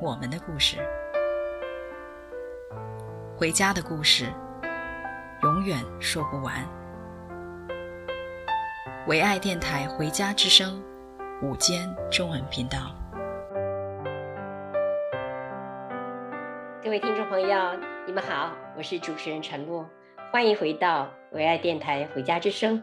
[0.00, 0.76] 我们的故事，
[3.36, 4.26] 回家的故事。
[5.42, 6.54] 永远说不完。
[9.08, 10.80] 唯爱电台《回家之声》
[11.46, 12.94] 午间中文频道，
[16.82, 19.84] 各位听众朋友，你们好，我是主持人陈露，
[20.32, 22.80] 欢迎回到唯爱电台《回家之声》。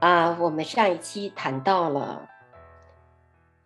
[0.00, 2.28] 啊，我们上一期谈到了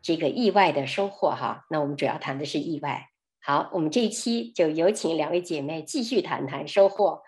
[0.03, 3.09] 这个意外的收获哈，那我们主要谈的是意外。
[3.43, 7.23] 好，我们这一期就有请两位姐妹继续谈谈收获。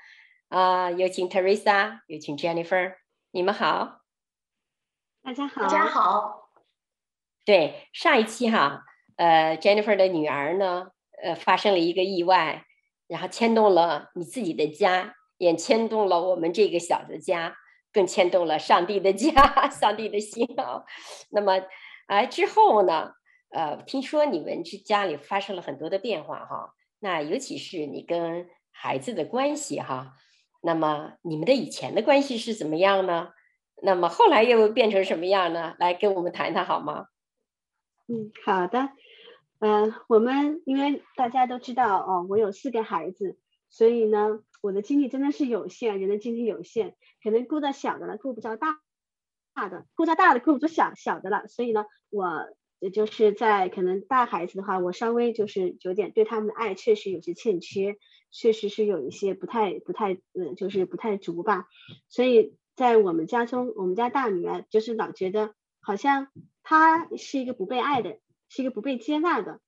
[0.49, 2.95] 啊、呃，有请 Teresa，有请 Jennifer，
[3.31, 4.01] 你们好。
[5.23, 5.63] 大家好。
[5.63, 6.51] 大家好。
[7.45, 8.85] 对，上一期哈，
[9.17, 10.89] 呃，Jennifer 的女儿呢，
[11.23, 12.67] 呃，发生了一个意外，
[13.09, 17.57] 然后牵动了你自己的家，也牵动了我们这个小的家，
[17.93, 19.31] 更牵动了上帝的家，
[19.71, 20.85] 上帝的心啊。
[21.31, 21.63] 那么，
[22.07, 23.13] 哎、之后呢？
[23.55, 30.15] 呃，听说你们这家里发生了很多的变化哈，那尤其是你跟孩子的关系哈，
[30.63, 33.29] 那么你们的以前的关系是怎么样呢？
[33.83, 35.75] 那么后来又变成什么样呢？
[35.79, 37.09] 来跟我们谈谈好吗？
[38.09, 38.89] 嗯，好的。
[39.59, 43.39] 嗯、我们因为大家都知道哦，我有四个孩子，
[43.69, 48.81] 所以呢，我的精力真的是有限，人的精力有限，可能顾到小的了，顾不着大
[49.69, 52.49] 的，顾着大的顾不住小小的了，所以呢，我。
[52.83, 57.97] 也就是在可能大孩子的话，我稍微就是有点对他们的爱确实有些欠缺，
[58.33, 61.69] 确实是有一些不太不太嗯，就是不太足吧。
[62.09, 66.27] 所以在我们家中，我们家大女儿就是老觉得好像
[66.65, 69.61] 她是一个不被爱的，是一个不被接纳的，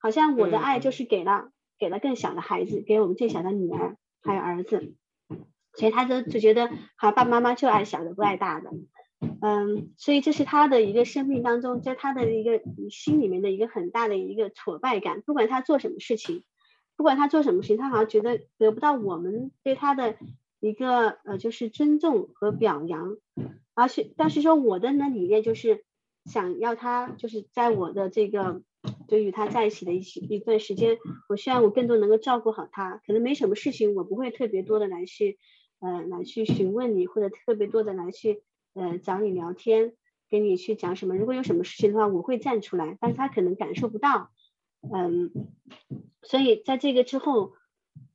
[0.00, 4.96] 好像我的爱就是给了给了更小的孩子，给我们最小的女儿还有儿子，
[5.74, 8.70] 所以他就就觉得好，爸爸妈妈就爱小的不爱大的。
[9.40, 12.60] 嗯，所以这是他的一个生命当中，在他的一个
[12.90, 15.22] 心里面的一个很大的一个挫败感。
[15.22, 16.44] 不管他做什么事情，
[16.96, 20.16] 不管他做什么事情，他好像觉得得不到我们对他的
[20.60, 23.16] 一个呃，就是尊重和表扬。
[23.74, 25.84] 而且，但是说我的呢理念就是
[26.26, 28.62] 想要他，就是在我的这个
[29.08, 30.98] 就与他在一起的一起一段时间，
[31.28, 33.00] 我希望我更多能够照顾好他。
[33.06, 35.38] 可能没什么事情，我不会特别多的来去
[35.80, 38.42] 呃来去询问你，或者特别多的来去。
[38.76, 39.94] 呃，找你聊天，
[40.28, 41.16] 跟你去讲什么？
[41.16, 44.30] 如果有什么事情的话，我会站出来，但是他可能感受不到，
[44.92, 45.30] 嗯，
[46.22, 47.54] 所以在这个之后，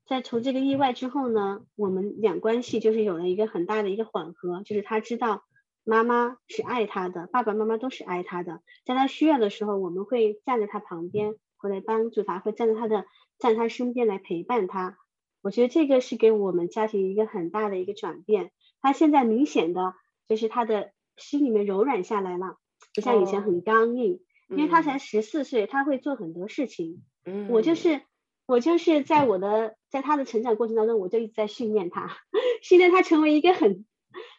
[0.05, 5.43] 在从这个意外之后呢，我们两关系就是有了一个很大的一个缓和，就是他知道
[5.83, 13.05] 妈妈是爱他的，爸爸妈妈都是爱他的，在他需要的时候，我们会站在他旁边，会来帮助他，会站在他的
[13.39, 14.95] 站在他身边来陪伴他。
[15.41, 18.51] 我觉得这个是给我们家庭一个很大的一个转变。
[18.79, 19.95] 他现在明显的。
[20.31, 22.55] 就是他的心里面柔软下来了，
[22.95, 24.21] 不像以前很刚硬。
[24.47, 27.03] 哦、因为他才十四岁，他会做很多事情。
[27.25, 28.01] 嗯，我就是
[28.45, 32.15] 我就是在我的在他的成长过程当中，我就一直在训练他，
[32.63, 33.85] 训练他成为一个很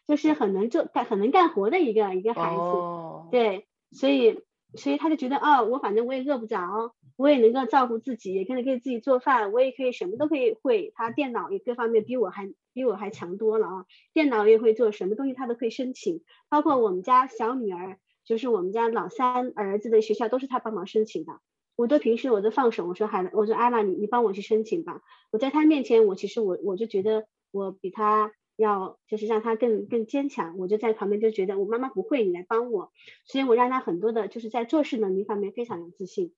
[0.07, 2.59] 就是很能做干很能干活的一个一个孩子。
[2.59, 4.41] 哦、对，所以
[4.77, 10.93] 所以他就觉得哦，我反正我也饿不着，我也能够照顾自己，也可能可以自己做饭，我也可以什么都可以会。
[10.95, 12.53] 他电脑也各方面比我还。
[12.75, 13.85] 比我还强多了啊！
[14.15, 21.35] 电脑也会做，什么东西他都可以申请，包括我们家小女儿，就是我们家老三儿子的学校都是他帮忙申请的。
[21.77, 25.03] 我都平时我都放手，我说孩子，我说艾玛，你你帮我去申请吧。
[25.31, 30.59] 我在他面前，我其实我我就觉得我比他要就是让他更更坚强。
[30.59, 32.93] 我就在旁边就觉得我妈妈不会，你来帮我。
[33.27, 36.35] 所以我让他很多的就是在做事能力方面非常有自信，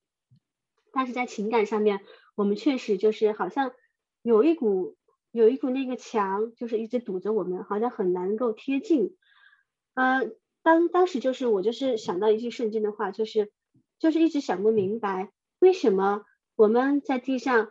[0.93, 2.01] 但是在情感上面，
[2.35, 3.73] 我们确实就是好像
[4.23, 4.97] 有一股。
[5.35, 9.17] 有一股那个墙，就是一直堵着我们，好像很难够贴近。
[9.95, 10.31] 呃，
[10.63, 13.51] 当当时就是我就是想到一句圣经的话，就是
[13.99, 16.23] 就是一直想不明白，为什么
[16.55, 17.69] 我们在地上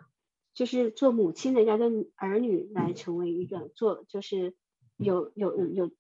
[0.54, 4.54] 就是做母亲的要跟儿女来成为一个做，就是
[4.98, 5.92] 有有有有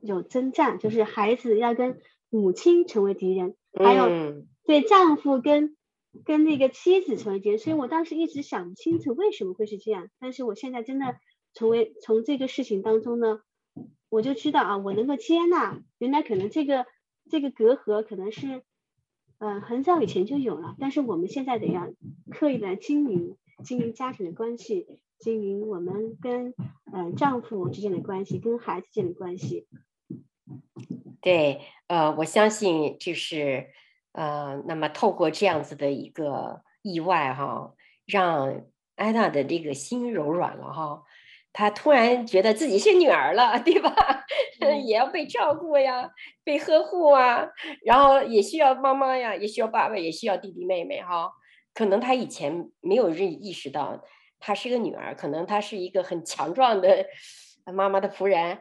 [0.00, 2.00] 有征战，就是孩子要跟
[2.30, 5.76] 母亲成为敌人，还有对丈夫跟。
[6.24, 10.10] 跟那个妻子成为敌人，所以我当时一直想不清楚为什么会是这样。
[10.20, 11.16] 但是我现在真的
[11.54, 13.40] 成为从这个事情当中呢，
[14.10, 16.86] 我就知道啊，我能够接纳，原来可能这个
[17.28, 18.62] 这个隔阂可能是，
[19.38, 21.92] 嗯、呃，很早以前就有了，但是我们现在得要
[22.30, 26.54] 刻意来经营，经营家庭的关系，经营我们跟
[26.92, 29.66] 呃丈夫之间的关系，跟孩子之间的关系。
[31.20, 33.68] 对，呃，我相信就是
[34.12, 37.72] 呃，那么透过这样子的一个意外哈，
[38.04, 38.66] 让
[38.96, 41.02] 安娜的这个心柔软了哈。
[41.54, 43.94] 她突然觉得自己是女儿了，对吧？
[44.60, 46.10] 嗯、也要被照顾呀，
[46.44, 47.48] 被呵护啊，
[47.84, 51.32] 然后也需要妈妈呀，也需要爸爸，也需要弟弟妹妹哈。
[51.74, 54.02] 可能她以前没有认意识到，
[54.38, 57.04] 她是个女儿，可能她是一个很强壮的
[57.74, 58.58] 妈妈的仆人，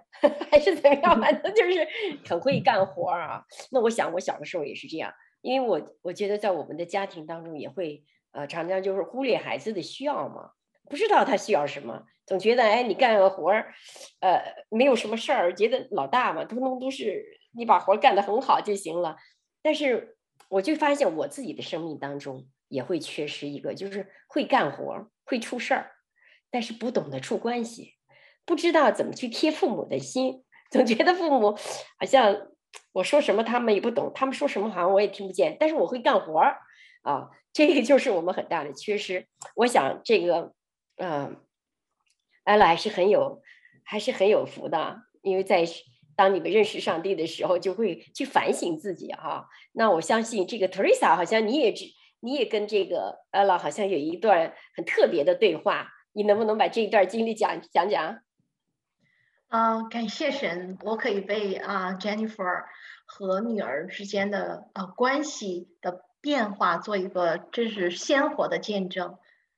[0.51, 1.21] 还是怎么样？
[1.21, 1.87] 反正就是
[2.25, 3.43] 很会干活啊。
[3.71, 10.51] 那我想，我小的时候也是这样，因为我我觉得在我们的家庭当中也会呃常常就是忽略孩子的需要嘛。
[10.89, 13.73] 不知道他需要什么，总觉得哎，你干个活儿，
[14.19, 19.15] 呃，没有什么事儿，觉得老大嘛，通通都是你把活儿干得很好就行了。
[19.61, 20.17] 但是
[20.49, 25.91] 我就发现我自己的生命当中也会缺失一个，就是会干活、会出事儿，
[26.51, 27.95] 但是不懂得处关系，
[28.45, 31.57] 不知道怎么去贴父母的心，总觉得父母
[31.99, 32.47] 好像
[32.91, 36.57] 我说什么他们也不懂，他们说什么好像我也听不见，但是我会干活儿
[37.01, 39.27] 啊，这个就是我们很大的缺失。
[39.55, 40.53] 我想这个。
[40.97, 41.41] 嗯，
[42.43, 43.41] 艾拉还是很有，
[43.83, 45.65] 还是很有福的，因为在
[46.15, 49.45] 当你们认识上帝的时候，就会去反省自己哈、啊。
[49.71, 51.85] 那我相信这个 Teresa 好像你也知，
[52.23, 58.21] 你也跟这个艾拉好像有一段很特别的对话，你能不能把这一段经历讲讲讲？
[59.49, 62.63] 啊、感谢神，我可以为啊、Jennifer
[63.05, 69.17] 和女儿之间的啊、呃、关系的变化做一个真是鲜活的见证。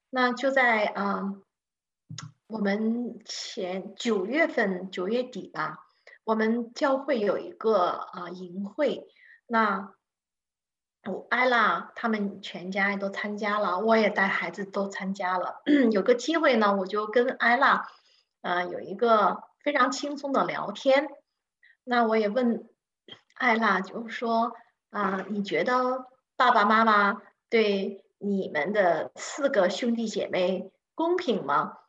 [0.10, 1.36] 那就在啊、
[2.48, 5.86] 我们前九月份九月底吧，
[6.24, 9.08] 我们教会有一个啊营会，
[9.46, 9.95] 那
[11.10, 15.62] 我艾拉他们全家都参加了，我也带孩子都参加了。
[15.92, 17.88] 有个机会呢，我就跟艾拉
[18.42, 21.08] 啊、呃、有一个非常轻松的聊天。
[21.84, 22.68] 那我也问
[23.36, 24.54] 艾拉，就是说
[24.90, 28.02] 啊、你觉得爸爸妈妈对？
[28.18, 31.80] 你们的四个兄弟姐妹公平吗？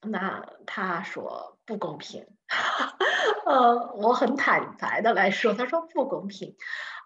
[0.00, 2.26] 那他说不公平。
[3.44, 6.56] 呃，我很坦白的来说，他说不公平。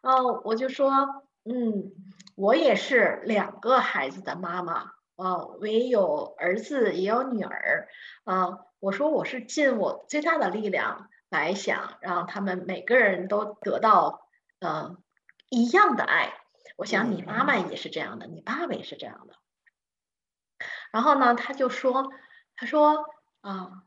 [0.03, 1.93] 呃，我就说，嗯，
[2.37, 7.89] 我也是两个孩子的妈妈啊，呃，唯有儿子也有女儿
[8.25, 8.67] 啊，呃。
[8.81, 14.27] 我说我是尽我最大的力量来想让他们每个人都得到
[14.59, 14.97] 呃
[15.51, 16.33] 一样的爱。
[16.79, 19.35] 我想你妈妈也是这样的，你爸爸也是这样的。
[20.93, 22.11] 然后呢，他就说
[22.57, 23.05] ：“他说
[23.43, 23.83] 啊，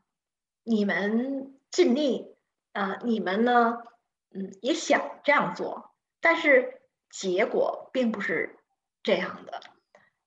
[0.62, 2.36] 你们尽力
[2.72, 3.78] 啊，你们呢，
[4.30, 5.90] 嗯，也想这样做，
[6.20, 6.80] 但是
[7.16, 8.58] 结果并不是
[9.02, 9.60] 这样的。”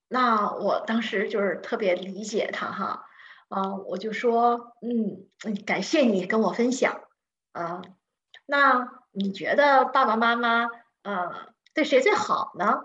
[0.08, 3.06] 那我当时就是特别理解他哈，
[3.50, 5.28] 啊，我就说：“嗯，
[5.66, 7.02] 感谢你跟我分享
[7.52, 7.82] 啊。
[8.46, 10.68] 那你觉得爸爸妈妈
[11.04, 12.84] 啊？”对谁最好呢？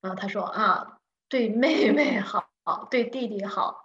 [0.00, 0.98] 啊，他说啊，
[1.28, 2.48] 对妹妹好，
[2.90, 3.82] 对弟弟好。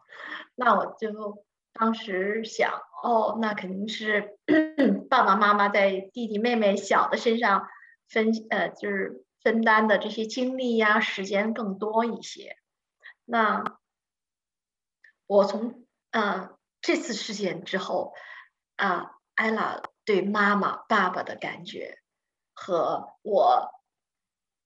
[0.56, 2.72] 那我就当时想，
[3.04, 4.38] 哦，那肯定是
[5.10, 7.68] 爸爸妈妈在弟弟妹妹小的身上
[8.10, 12.58] 分，呃，就是分担的这些精力呀、时间更多一些。
[13.24, 13.80] 那
[15.26, 18.14] 我从啊这次事件之后，
[18.76, 22.00] 啊，艾拉对妈妈、爸爸的感觉
[22.54, 23.72] 和我。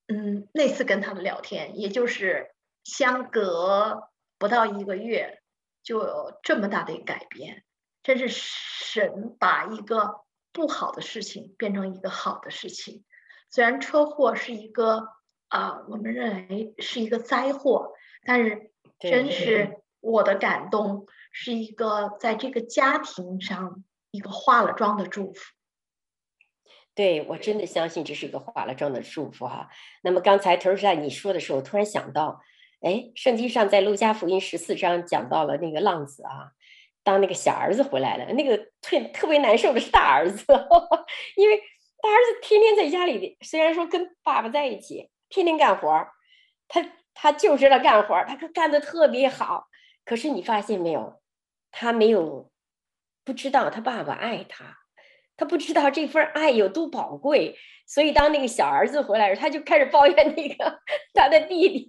[0.07, 4.09] 嗯，那次跟他们聊天，也就是相隔
[4.39, 5.43] 不到一个月，
[5.83, 7.63] 就有这么大的改变，
[8.01, 13.05] 真是神把一个不好的事情变成一个好的事情。
[13.51, 15.09] 虽然车祸是一个
[15.49, 17.91] 啊、呃，我们认为是一个灾祸，
[18.25, 25.53] 但是真是我的感动，是一个在这个家庭上一个化了妆的祝福。
[26.95, 29.69] 对，我真的相信这是一个化了妆的祝福哈。
[30.01, 32.41] 那么刚才特瑞莎你说的时候，突然想到，
[32.81, 36.51] 哎，圣经上在路加福音十四章讲到了那个浪子啊，
[37.03, 40.45] 当那个小儿子回来了，那个特特别难受的是大儿子，
[41.35, 41.61] 因为
[42.01, 46.07] 大儿子天天在家里，虽然说跟爸爸在一起，天天干活，
[46.67, 49.67] 他他就知道干活，他干得特别好，
[50.05, 51.21] 可是你发现没有，
[51.71, 52.51] 他没有
[53.23, 54.77] 不知道他爸爸爱他。
[55.37, 60.79] 他不知道这份爱有多宝贵，所以当那个小儿子回来时，他就开始抱怨那个
[61.15, 61.87] 他的弟弟。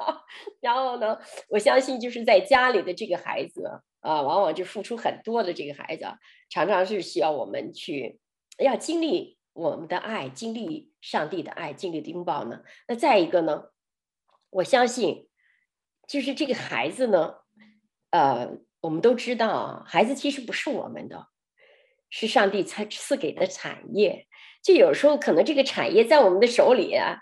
[0.60, 3.66] 然后呢，我相信就是在家里的这个孩子
[4.00, 6.04] 啊，往往就付出很多的这个孩子，
[6.50, 8.18] 常常是需要我们去
[8.58, 12.62] 要经历我们的爱，经历上帝的爱，经历的拥抱呢？
[12.88, 13.64] 那再一个呢，
[14.48, 15.28] 我相信，
[16.08, 17.34] 就是这个孩子呢，
[18.08, 21.26] 呃，我们都知道，孩子其实不是我们的，
[22.08, 24.26] 是上帝才赐给的产业。
[24.62, 27.18] 就有时候可能这个产业在我们的手里啊，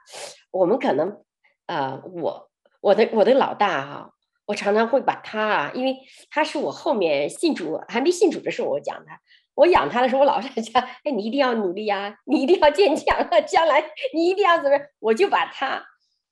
[0.52, 1.24] 我们可能，
[1.66, 4.10] 呃，我我的我的老大哈、啊。
[4.48, 5.94] 我常常会把他啊，因为
[6.30, 9.20] 他是我后面信主还没信主的时候，我讲他，
[9.58, 13.82] 我养他的时候，我老是讲，哎，你一定要努力呀，你一定要坚强啊，将来
[14.14, 14.86] 你一定要怎么样？
[15.00, 15.84] 我就把他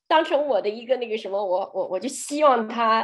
[0.07, 3.03] 当成我的一个那个什么，我我我就希望他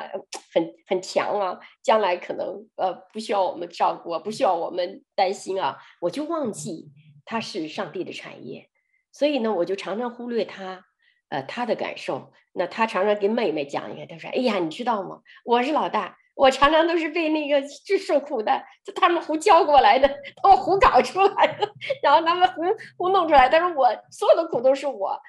[0.55, 6.93] 很很强啊，将来可能呃不需要我们照顾，不需要我们担心啊，我就忘记
[7.25, 8.69] 他是上帝的产业，
[9.11, 10.85] 所以呢，我就常常忽略他。
[11.33, 15.23] 呃，他的感受，那他常常跟妹妹讲一个，他说：“哎呀，你知道吗？
[15.47, 20.09] 我是老大，我常常都是被那个最受苦的，就他们胡教过来的，
[20.43, 21.69] 他们胡搞出来的，
[22.03, 22.63] 然后他们胡
[22.97, 23.49] 胡弄出来。
[23.49, 25.21] 但是我所有的苦都是我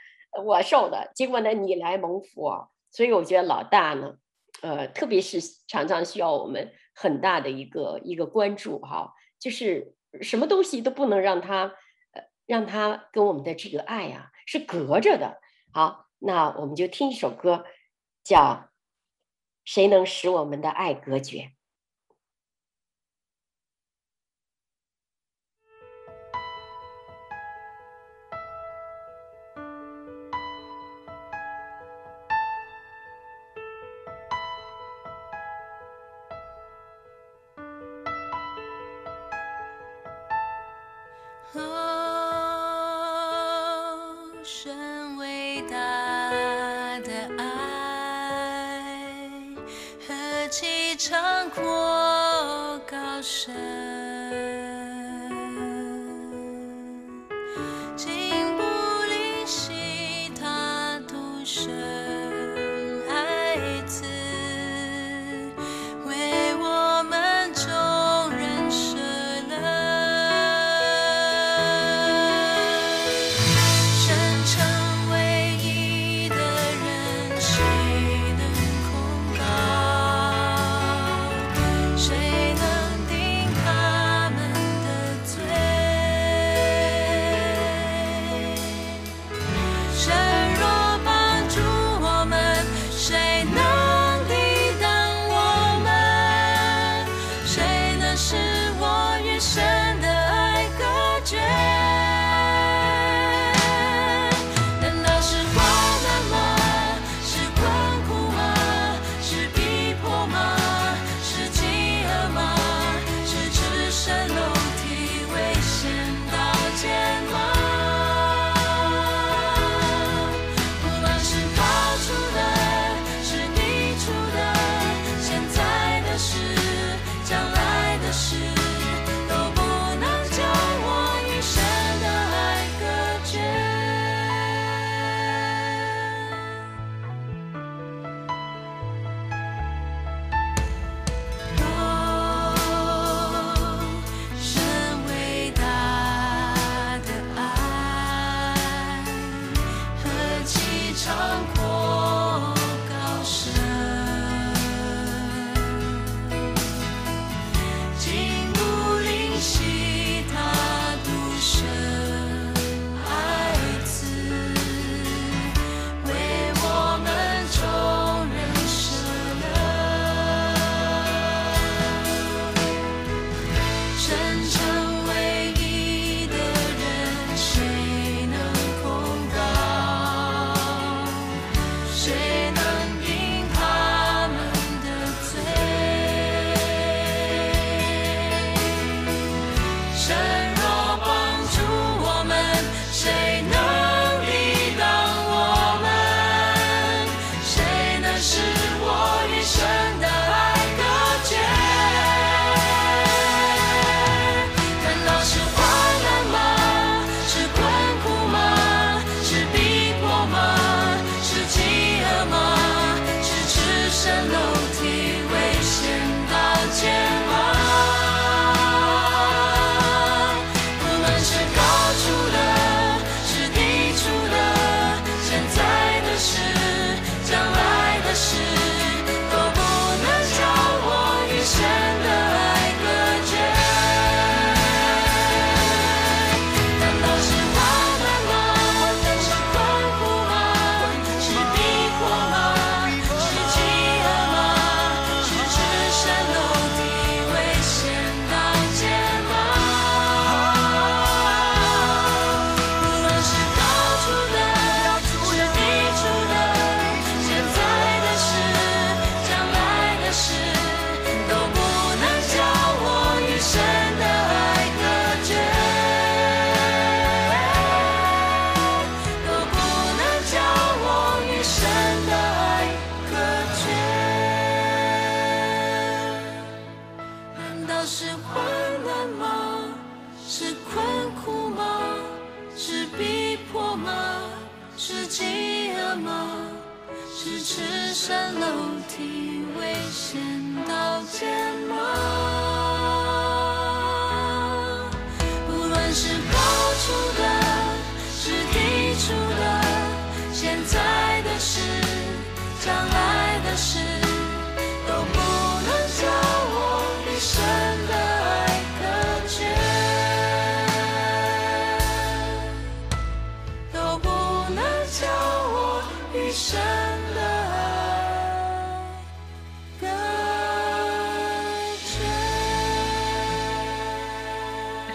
[0.45, 2.49] 我受的，结果呢，你来蒙福。
[2.89, 4.15] 所以我觉得老大呢，
[4.61, 11.73] 呃，特别是常常需要我们很大的一个一个关注哈，就是什么东西都不能让他
[12.11, 15.39] 呃让他跟我们的这个爱啊是隔着的。”
[15.73, 17.65] 好，那我们就听一首歌，
[18.23, 18.39] 叫
[19.65, 21.37] 《谁能使我们的爱隔绝》。
[41.55, 42.33] 啊，
[44.43, 46.02] 神伟大
[51.05, 53.53] 唱过高声？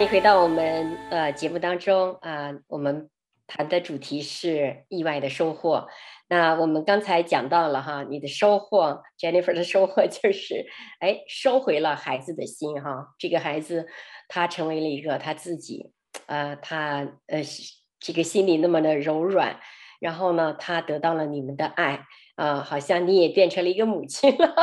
[0.09, 3.11] 回到我们呃节目当中啊、呃，我们
[3.45, 5.87] 谈的主题是意外的收获。
[6.27, 10.65] 那我们刚才讲到了哈，你的收获，Jennifer 的收获 就是，
[10.99, 13.13] 哎，收回了孩子的心哈。
[13.19, 13.87] 这个孩子
[14.27, 15.91] 他成为了一个他自己，
[16.25, 17.43] 呃，他呃
[17.99, 19.59] 这个心里那么的柔软，
[19.99, 22.03] 然后呢，他得到了你们的爱。
[22.39, 24.55] 啊、呃，好像你也变成了一个母亲了，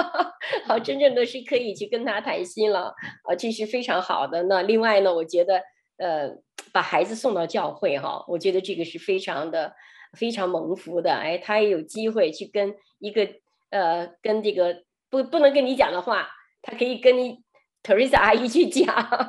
[0.66, 2.94] 好，真正的是可以去跟他谈心了，啊、
[3.28, 4.44] 呃，这是非常好的。
[4.44, 5.60] 那另外呢，我觉得，
[5.98, 6.30] 呃，
[6.72, 9.74] 把孩子送到教会哈，我觉得这个是非常的
[10.18, 11.12] 非常蒙福的。
[11.12, 13.28] 哎，他也有机会去跟一个
[13.68, 16.28] 呃，跟这个不不能跟你讲的话，
[16.62, 17.42] 他可以跟你
[17.82, 18.86] Teresa 阿姨去讲，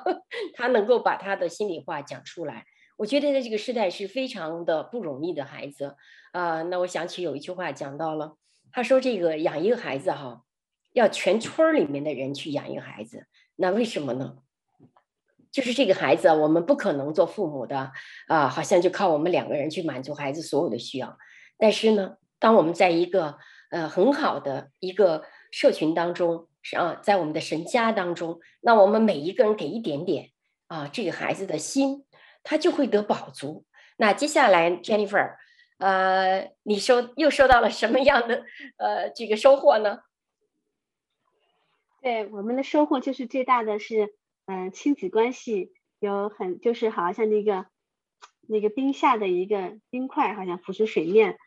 [0.56, 2.64] 他能够把他的心里话讲出来。
[2.98, 5.96] 我觉得在这个时代是非常的不容易的孩子
[6.34, 8.38] 啊、那我想起有一句话讲到了，
[8.72, 10.44] 他说这个养一个孩子哈，
[10.94, 13.26] 要全村里面的人去养一个孩子。
[13.56, 14.38] 那为什么呢？
[15.52, 17.92] 就是这个孩子我们不可能做父母的
[18.28, 21.18] 啊，好像就靠我们两个人去满足孩子所有的需要。
[21.58, 23.38] 但是呢，当我们在一个
[23.72, 30.30] 呃很好的一个社群当中，啊，在我们的神家当中，那我们每一个人给一点点
[30.68, 32.04] 啊，这个孩子的心。
[32.48, 33.66] 他就会得饱足。
[33.98, 35.36] 那接下来，Jennifer，
[35.80, 38.46] 呃，你收又收到了什么样的
[38.78, 40.00] 呃这个收获呢？
[42.02, 44.14] 对，我们的收获就是最大的是，
[44.46, 47.66] 嗯、呃，亲子关系有很就是好像那个
[48.48, 51.38] 那个冰下的一个冰块，好像浮出水面。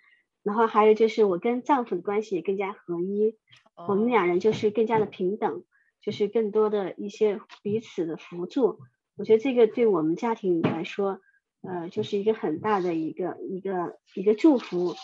[0.43, 3.39] 然后还有就是我跟丈夫的关系也更加合一，
[3.75, 5.65] 哦、我们两人就是更加的平等，
[6.03, 8.81] 就是更多的一些彼此的辅助。
[9.21, 11.21] 我觉得这个对我们家庭来说，
[11.61, 14.95] 呃，就是一个很大的一个一个一个祝福。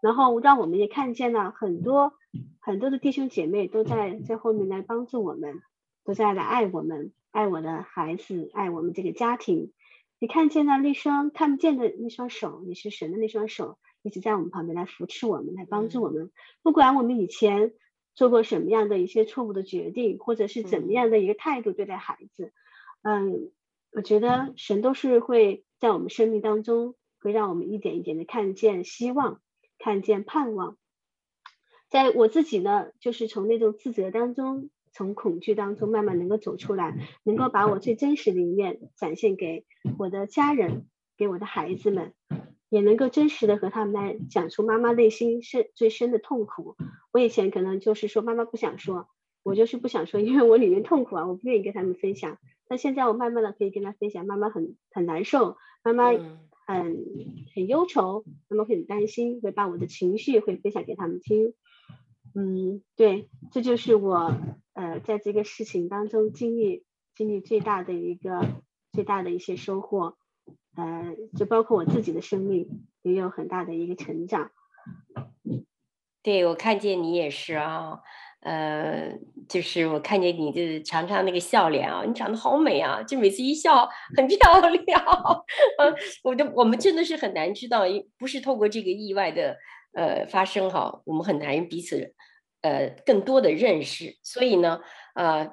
[0.00, 2.12] 然后让我们也看见了很多
[2.60, 5.60] 很多的弟兄姐妹都在在后面来帮助我们，
[6.04, 9.72] 都在来爱我们，爱我的孩子，爱我们这个家庭。
[10.20, 16.30] 你看见了那双看不见的那双手，也是神的那双手，一直在我们旁边来扶持我们，来帮助我们。
[16.62, 17.72] 不管我们以前
[18.14, 22.52] 做过什么样的一些错误的决定，或者是怎么样的一个态度对待孩子，
[23.02, 23.50] 嗯。
[23.94, 29.40] 我觉得神都是会在我们生命当中，会让我们一点一点的看见希望，
[29.78, 30.76] 看见盼望。
[31.88, 39.64] 在我自己呢，就是从那种自责当中，从恐惧当中慢慢能够走出来，能够把我最真实的一面展现给
[39.96, 42.14] 我的家人，给我的孩子们，
[42.68, 46.76] 也能够真实的和他们来讲出妈妈内心是最深的痛苦。
[47.12, 49.06] 我以前可能就是说妈妈不想说，
[49.44, 52.38] 我就是不想说，因为我里面痛苦啊，我不愿意跟他们分享。
[52.68, 56.08] 那现在我慢慢的可以跟他分享，妈妈很很难受，妈妈
[56.66, 57.04] 很
[57.54, 61.54] 很忧愁，妈妈会很担心，会把我的情绪会分享给他们听。
[62.34, 64.34] 嗯，对，这就是我
[64.72, 70.16] 呃在这个事情当中经历经历最大的一个最大的一些收获，
[70.74, 74.50] 呃，就包括我自己的生命也有很大的一个成长。
[76.22, 78.00] 对，我看见你也是啊。
[78.44, 79.10] 呃，
[79.48, 85.02] 就是我看见你就是常常那个笑脸啊，你长得好美啊，就每次一笑很漂亮。
[85.80, 87.84] 呃，我就我们真的是很难知道，
[88.18, 89.56] 不是透过这个意外的
[89.94, 92.14] 呃发生哈，我们很难彼此
[92.60, 94.18] 呃更多的认识。
[94.22, 94.80] 所以呢，
[95.14, 95.50] 呃，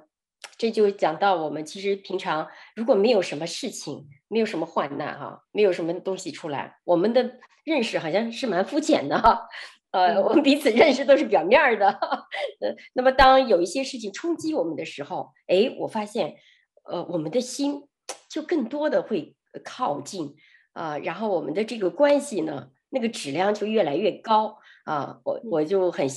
[0.58, 9.48] 这就讲到我们其实平常如果没有什么事情，没有什么患难哈，没有什么东西出来，我们的认识好像是蛮肤浅的哈。
[9.92, 16.36] 呃，我们彼此认识都是表面的，呃， 那么当有一些事情冲击我们的时候，哎，我发现，
[16.84, 17.88] 呃，我们的心
[18.30, 20.36] 就更多的会靠近
[20.74, 26.08] 啊，呃，然后我们的这个关系呢，那个质量就越来越高啊，我我就很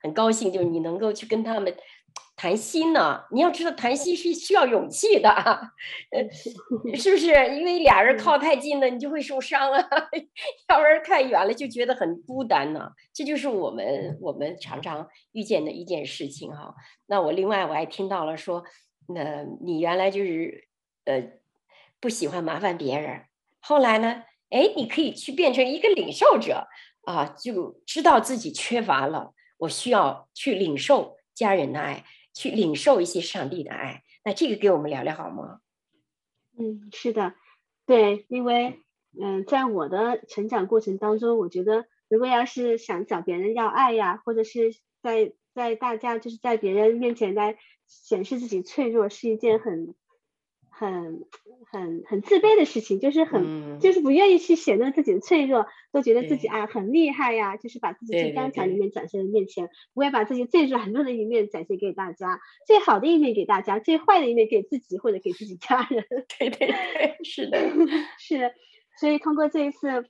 [0.00, 1.74] 很高兴，就是你能够去跟他们。
[2.36, 6.28] 谈心呢，你要知道谈心是需要勇气的，呃，
[6.96, 7.28] 是不是？
[7.56, 9.80] 因为俩人靠太近了，你就会受伤啊；
[10.68, 12.90] 要不然太远了就觉得很孤单呢。
[13.12, 16.74] 这就是我们我们常常遇见的一件事情哈。
[17.06, 18.64] 那我另外我还听到了说，
[19.08, 20.68] 那你原来就是
[21.04, 21.22] 呃
[22.00, 23.22] 不喜欢麻烦别人，
[23.60, 26.66] 后来呢，哎，你可以去变成一个领受者。
[27.06, 32.02] 啊，就知道自己缺乏了，我需要去领受家人的爱，
[32.34, 34.02] 去领受一些上帝的爱。
[34.24, 35.60] 那这个给我们聊聊好吗？
[36.58, 37.34] 嗯，是的，
[37.86, 38.80] 对，因为
[39.18, 49.94] 嗯、在我的成长过程当中，我觉得如果要是想找别人要爱呀，或者是在在大家就是在别人面前来显示自己脆弱，是一件很。
[50.76, 51.24] 很
[51.70, 66.04] 很很自卑的事情，就是很、嗯、就是不愿意去显露自己的脆弱，都觉得自己啊很厉害呀，就是把自己最刚强的一面展现在面前，不会把自己最软弱的一面展现给大家，最好的一面给大家，最坏的一面给自己或者给自己家人。
[66.38, 67.58] 对对对，是的，
[68.18, 68.52] 是的。
[69.00, 70.04] 所以通过这一次，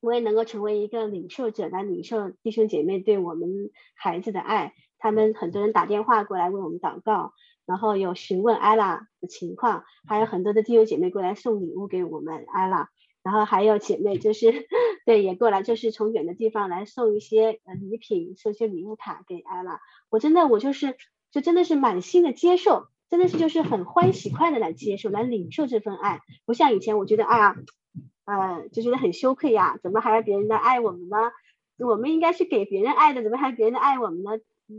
[0.00, 4.72] 我也能够成为一个领受者，来领受弟兄姐妹对我们孩子的爱。
[4.98, 7.32] 他们很多人打电话过来为我们祷告。
[7.70, 12.88] 然后有询问艾拉的情况，还有很多的弟兄姐妹过来送礼物给我们艾拉，
[13.22, 14.66] 然后还有姐妹就是
[15.06, 19.78] 对也过来，就是从远的地方来送一些呃礼品，送一些礼物卡给艾拉。
[20.08, 20.96] 我真的我就是
[21.30, 27.56] 就真的是满心的接受，真的是就是很欢喜快的来接受来领受这份爱，不像以前我觉得哎呀，
[28.24, 31.16] 呃就觉得很羞愧呀，怎么还要别人来爱我们呢？
[31.78, 34.32] 我们应该是给别人爱的，怎么还别人爱我们呢？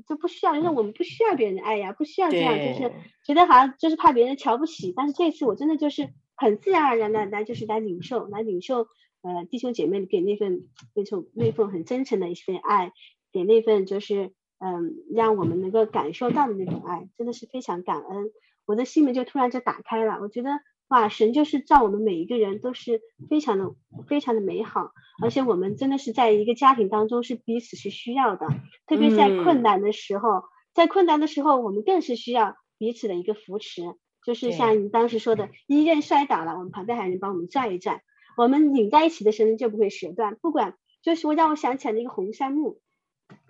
[0.07, 2.91] 就不需要，因为我们不需要别人的爱呀，不需要这样，就是
[3.25, 4.93] 觉得好像就是怕别人瞧不起。
[4.95, 8.87] 但是这次我真的就是很自然而然的来，就是来领受，来领受，
[9.21, 12.91] 呃，弟兄姐妹给那份那种那份很真诚的一份爱，
[13.31, 18.31] 给那份就是嗯，让我们能够感受到的那种爱，真的是非常感恩。
[18.65, 20.51] 我的心门就突然就打开了，我觉得。
[20.91, 23.73] 哇，神就是造我们每一个人都是非常的、
[24.09, 24.91] 非常的美好，
[25.23, 28.45] 而且我们真的是在一个家庭当中是彼此是需要的，
[28.87, 33.83] 特别在困难的时候，嗯、在困难的时候，我们更是需要彼此的一个扶持。
[34.25, 38.03] 就是像你当时说的，一个人摔倒了，我们旁边还能帮我们拽一拽，
[38.35, 40.35] 我们拧在一起的绳就不会折断。
[40.41, 42.81] 不管，就是我让我想起来那个红杉木，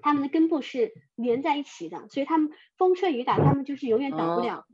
[0.04, 4.58] 它们的根部是连在一起的，所以它们风吹雨打，它们就是永远倒不了。
[4.60, 4.65] 哦、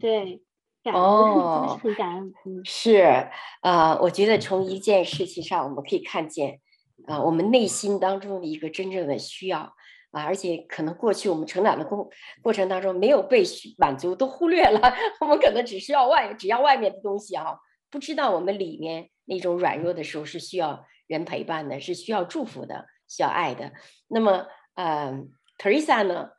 [0.00, 0.42] 对。
[0.84, 2.32] 哦，是很感恩。
[2.64, 3.28] 是，
[3.62, 6.60] 呃，我觉得从一件事情上，我们可以看见，
[7.06, 9.74] 呃，我们内心当中的一个真正的需要
[10.10, 12.08] 啊，而且可能过去我们成长的过
[12.42, 13.44] 过程当中没有被
[13.76, 14.80] 满足，都忽略了，
[15.20, 17.58] 我们可能只需要外，只要外面的东西啊，
[17.90, 23.72] 不知道我们里面那种软弱的时候是需要人陪伴的，是需要祝福的，需要爱的。
[24.08, 25.12] 那么，呃
[25.58, 26.30] ，Teresa 呢？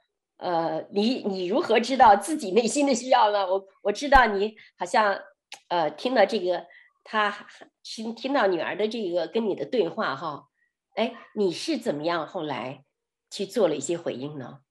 [0.41, 3.45] 呃，你你如何知道自己内心的需要呢？
[3.45, 5.19] 我我知道你好像，
[5.67, 6.65] 呃，听了这个，
[7.04, 7.45] 他
[7.84, 10.47] 听听到女儿的这个跟你的对话哈，
[10.95, 12.84] 哎，你是怎么样后来
[13.30, 14.62] 去做了一些回应呢？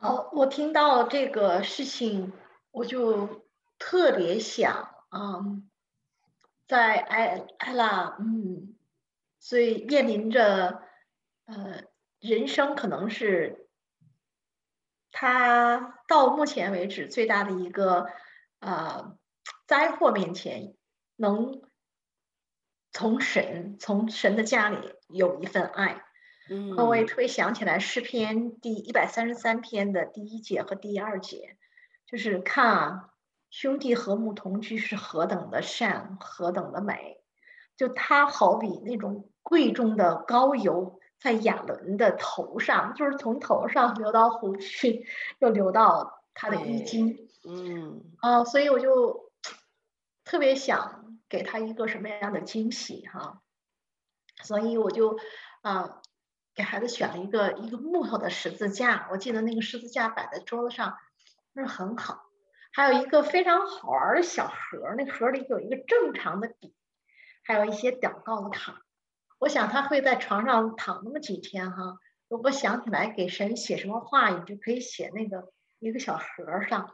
[0.00, 2.32] 哦，我听到这个事情，
[2.70, 3.44] 我就
[3.78, 5.68] 特别想，嗯，
[6.66, 8.74] 在艾艾拉，嗯，
[9.38, 10.80] 所以面临着，
[11.44, 11.82] 呃，
[12.18, 13.66] 人生可能是。
[15.12, 18.06] 他到目前为止最大的一个
[18.60, 19.16] 呃
[19.66, 20.74] 灾祸面前，
[21.16, 21.60] 能
[22.92, 26.02] 从神从神的家里有一份爱，
[26.48, 31.56] 嗯，我也特别想起来诗篇第一百三十三篇的第一节和第二节，
[32.06, 33.10] 就是看啊，
[33.50, 37.20] 兄弟和睦同居是何等的善，何等的美，
[37.76, 40.99] 就它好比那种贵重的膏油。
[41.20, 45.04] 在亚伦的头上，就是从头上流到胡须，
[45.38, 47.28] 又流到他的衣襟。
[47.44, 49.30] 嗯，啊，所以我就
[50.24, 53.42] 特别想给他一个什么样的惊喜哈，
[54.42, 55.18] 所以我就
[55.62, 56.00] 啊
[56.54, 60.96] 给孩子选了一个一个木头的十字架，我记得那个十字架摆在桌子上，
[61.52, 62.26] 那是很好。
[62.72, 66.74] 还有一个非常好玩的小盒，那个盒里有一个正常的笔，
[67.42, 68.82] 还有一些祷告的卡。
[69.40, 71.98] 我想他会在床上躺那么几天哈，
[72.28, 76.92] 如果想起来给神写什么话语，就可以写那个一个小盒上，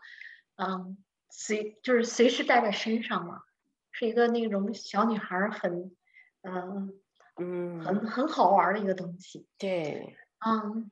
[0.54, 0.96] 嗯，
[1.28, 3.42] 随就是随时带在身上嘛，
[3.90, 5.90] 是一个那种小女孩很，
[6.42, 6.94] 嗯
[7.36, 9.48] 嗯，很很好玩的一个东西。
[9.58, 10.88] 对，嗯，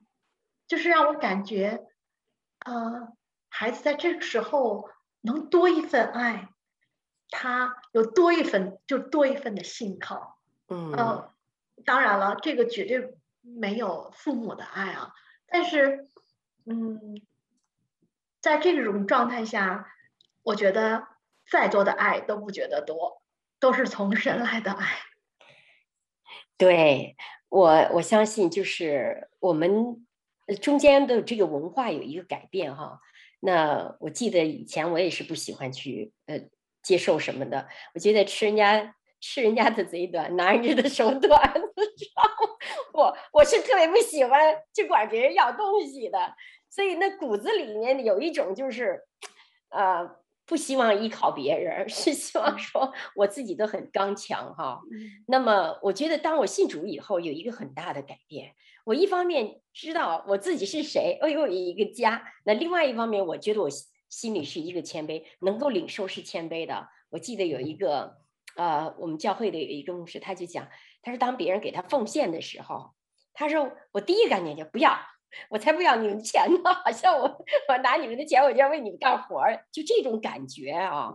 [0.67, 1.87] 就是让我感觉，
[2.65, 3.13] 呃，
[3.47, 4.89] 孩子在这个时候
[5.21, 6.49] 能多一份爱，
[7.29, 10.37] 他有多一份就多一份的信靠，
[10.67, 10.91] 嗯。
[10.91, 11.34] 呃
[11.83, 15.11] 当然了，这个绝对没有父母的爱啊。
[15.47, 16.09] 但是，
[16.65, 17.21] 嗯，
[18.41, 19.87] 在这种状态下，
[20.43, 21.07] 我觉得
[21.49, 23.21] 再多的爱都不觉得多，
[23.59, 24.87] 都是从神来的爱。
[26.57, 27.15] 对，
[27.49, 30.05] 我，我相信就是我们
[30.61, 32.99] 中间的这个文化有一个改变哈。
[33.41, 36.39] 那我记得以前我也是不喜欢去呃
[36.81, 38.95] 接受什么的，我觉得吃人家。
[39.27, 41.41] 吃人家的嘴短，拿人家的手短。
[41.97, 42.23] 知道
[42.93, 46.35] 我我是特别不喜欢去管别人要东西的，
[46.69, 49.01] 所以那骨子里面有一种就是，
[49.69, 50.07] 呃，
[50.45, 54.79] 不希望依靠别人，是希望说我自己都很刚强哈。
[55.27, 58.53] 那么我觉得当我信主以后，有一个很大的改变。
[58.85, 63.69] 我一方面知道我自己是谁，我有一个家；那另外一方面，我觉得我
[64.07, 66.87] 心里是一个谦卑，能够领受是谦卑的。
[67.09, 68.23] 我记得有一个。
[68.55, 70.67] 呃，我们教会的一个牧师，他就讲，
[71.01, 72.93] 他说当别人给他奉献的时候，
[73.33, 74.97] 他说我第一个概念就不要，
[75.49, 81.13] 我才不要你们钱呢， 好像我我拿你们的钱，我就要为你们干活儿，就这种感觉啊。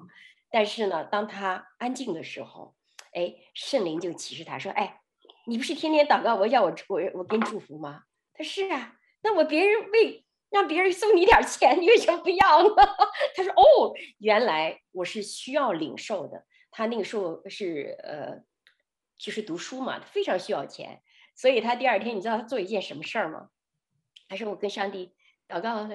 [0.50, 2.74] 但是呢，当他安静的时候，
[3.14, 5.00] 哎，圣灵就启示他说，哎，
[5.46, 8.02] 你不是天天祷告我要我我我给你祝福吗？
[8.34, 12.74] 他说是啊，那我别人为让别人送你点钱，你为什么不要呢？
[13.34, 16.44] 他说哦，原来我是需要领受的。
[16.70, 18.42] 他那个时候是呃，
[19.18, 21.02] 就是读书嘛，非常需要钱，
[21.34, 23.48] 所以他第二天你知道他做一件什么事儿吗？
[24.28, 25.14] 他说我跟上帝
[25.48, 25.88] 祷告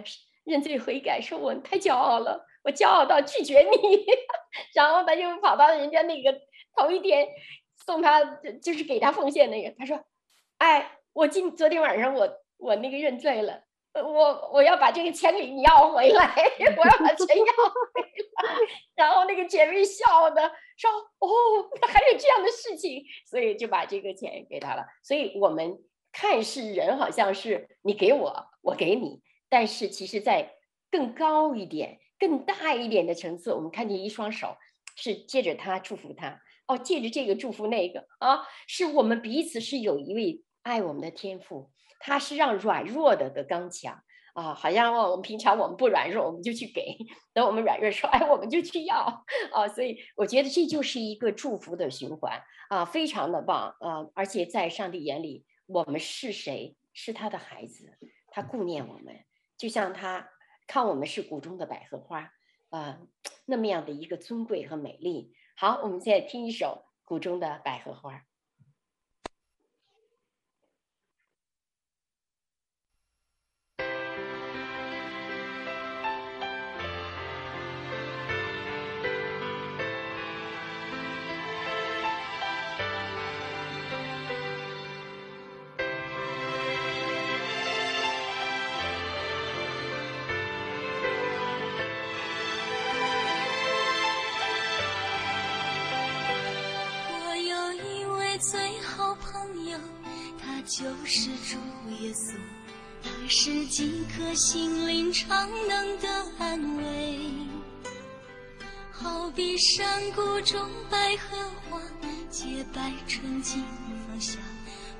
[0.43, 4.05] 认罪悔改，说我太骄傲了，我骄傲到拒绝你，
[4.75, 6.37] 然后他就跑到人家那个
[6.75, 7.27] 头一天
[7.85, 8.23] 送他
[8.61, 10.03] 就是给他奉献那个，他说，
[10.57, 13.63] 哎，我今昨天晚上我我那个认罪了。
[13.97, 16.35] 我我要把这个钱给你要回来，
[16.77, 18.55] 我要把钱要回来。
[18.93, 21.27] 然后那个姐妹笑的说：“哦，
[21.87, 25.77] 还有这样的事情，所以就把这个钱给他了。”所以我们
[26.11, 30.55] 看似人好像是你给我，我给你，但是其实，在
[30.91, 34.57] 更高一点、更大一点的层次，我们看见一双手
[34.95, 41.71] 是借着他祝福他，哦，借着这个祝福那个啊，是我们彼此是有一位爱我们的天父。
[41.97, 44.03] 他是让软弱的得刚强
[44.35, 46.97] 啊，好像我们平常我们不软弱，我们就去给；
[47.33, 49.65] 等我们软弱说，哎，我们就去要啊。
[49.69, 54.05] 所以我觉得这就是一个祝福的循环啊，非常的棒啊！
[54.13, 56.75] 而且在上帝眼里，我们是谁？
[56.91, 57.97] 是他的孩子，
[58.29, 59.23] 他顾念我们，
[59.57, 60.29] 就像他
[60.67, 62.29] 看我们是谷中的百合花
[62.71, 62.99] 啊，
[63.45, 65.31] 那么样的一个尊贵和美丽。
[65.55, 68.13] 好，我们现在听一首《谷中的百合花》。
[100.77, 101.57] 就是主
[102.01, 102.33] 耶稣，
[103.01, 107.17] 他是几颗心灵常能的安慰，
[108.91, 110.59] 好比山谷中
[110.89, 111.37] 百合
[111.69, 111.79] 花，
[112.29, 113.63] 洁白纯净
[114.05, 114.37] 芳香，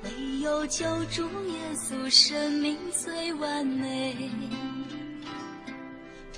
[0.04, 4.30] 唯有救主耶稣，生命最完美。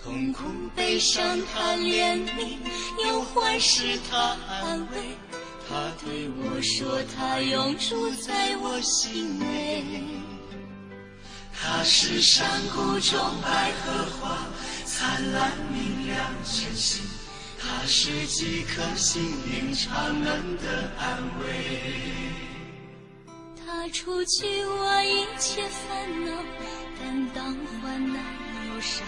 [0.02, 0.42] 痛苦
[0.74, 2.58] 悲伤他怜悯，
[3.06, 5.27] 忧患时他安慰。
[5.68, 10.02] 他对我说：“他永住在我心内。
[11.52, 14.48] 他是山谷中百合花，
[14.86, 17.04] 灿烂明亮晨星。
[17.60, 21.44] 他是几颗心灵常能的安慰。
[23.66, 26.32] 他除去我一切烦恼，
[26.98, 28.24] 担当患难
[28.72, 29.06] 忧伤，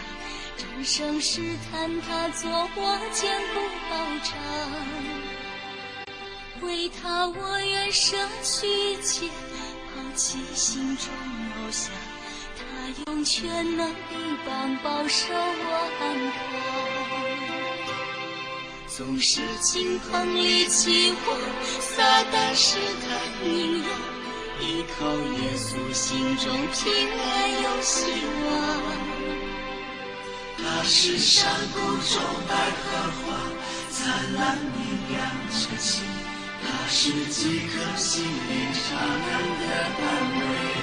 [0.58, 3.96] 战胜试探，他做我坚固保
[4.28, 5.19] 障。”
[6.62, 11.92] 为他，我愿舍去一切，抛弃心中偶像。
[12.56, 12.62] 他
[13.06, 14.14] 用全能臂
[14.46, 16.38] 膀保守我安康。
[18.88, 21.26] 纵使倾盆离弃我，
[21.80, 23.08] 撒旦试探
[23.48, 23.84] 引诱，
[24.60, 26.84] 依靠耶稣，心中平
[27.18, 27.96] 安有希
[28.44, 28.48] 望。
[30.58, 31.38] 他是山
[31.72, 32.84] 谷中百合
[33.22, 33.26] 花，
[33.90, 33.98] 灿
[34.34, 34.78] 烂明
[35.10, 35.18] 亮
[35.50, 36.02] 晨曦。
[36.62, 39.28] 他是几颗心灵常能
[39.60, 39.66] 的
[39.98, 40.79] 安慰。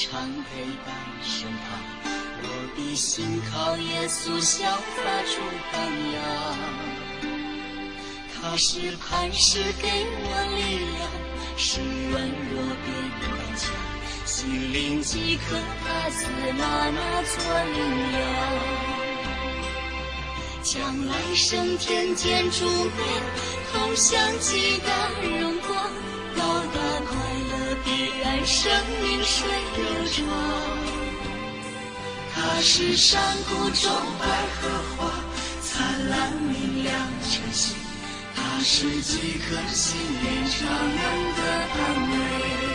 [0.00, 1.74] 常陪伴身旁，
[2.40, 5.74] 我必信靠耶稣，效法主榜
[6.14, 6.16] 样。
[8.32, 11.10] 他是磐石，给我力量，
[11.56, 11.80] 是
[12.10, 12.88] 软弱变
[13.20, 13.74] 刚强，
[14.24, 17.36] 心灵饥渴，他赐吗哪做
[17.74, 18.16] 灵粮。
[20.62, 23.02] 将来升天见主面，
[23.72, 25.90] 同享极大荣光，
[27.98, 28.70] 依然，生
[29.02, 29.82] 命水流
[30.12, 30.24] 长。
[32.32, 35.10] 它是山谷中百合花，
[35.60, 36.94] 灿烂明亮
[37.28, 37.74] 晨曦。
[38.36, 40.98] 它是几颗心灵长人
[41.34, 41.40] 的
[41.74, 41.78] 安
[42.10, 42.67] 慰。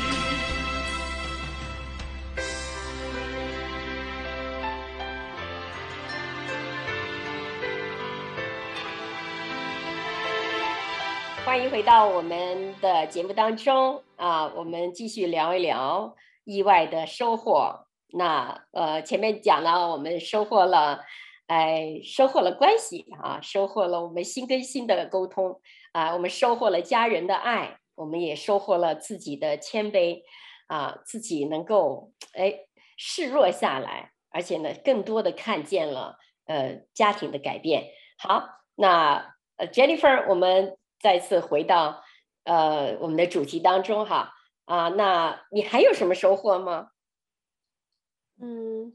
[11.53, 17.85] 欢迎回到我们的节目当中啊，我们继续聊一聊意外的收获。
[18.11, 21.03] 那呃，前面讲了，我们收获了，
[21.45, 25.61] 哎，收获了关系啊，收获了我们心跟心的沟通
[25.91, 30.23] 啊，我们收获了家人的爱，我们也收获了自己的谦卑
[30.65, 32.51] 啊，自己能够哎
[32.97, 37.91] 示弱下来，而且呢，更多的看见了呃家庭的改变。
[38.17, 42.01] 好，那呃 Jennifer，我们再次回到
[42.45, 44.33] 呃我们的主题当中哈。
[44.65, 46.87] 啊，那你还有什么收获吗？
[48.41, 48.93] 嗯，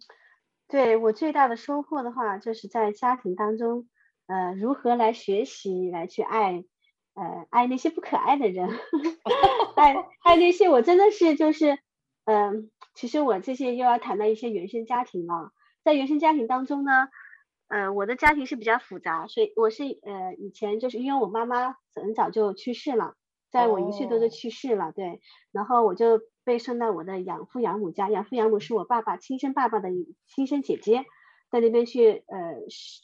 [0.67, 3.87] 对，我最大的收获的话，就是在家庭当中，
[4.29, 6.65] 呃，如何来学习来去爱，
[7.13, 8.71] 呃，爱那些不可爱的人，
[9.77, 11.79] 爱爱那些我真的是就是，
[12.25, 12.53] 嗯、呃，
[12.95, 15.53] 其实我这些又要谈到一些原生家庭了，
[15.85, 17.09] 在原生家庭当中呢，
[17.69, 23.15] 呃，我的家庭是比较复杂，所以我是呃以前就是因为我妈妈很早就去世了，
[23.51, 24.95] 在我一岁多就去世了，oh.
[24.95, 25.21] 对，
[25.53, 26.21] 然后我就。
[26.45, 29.91] 被送到我的养父养母家，养父养母是我爸爸亲生爸爸的
[30.35, 31.05] 亲生姐姐，
[31.51, 32.55] 在那边去，呃，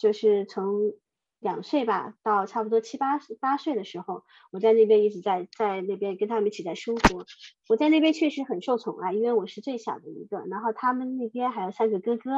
[0.00, 0.94] 就是从
[1.40, 7.26] 两岁吧到差不多七八八岁的时候，我在那边一直在在那边跟他们一起在生活。
[7.68, 12.30] 我在那边确实很受宠爱，因为我是最小的一个，然后他们那边还有三个哥哥，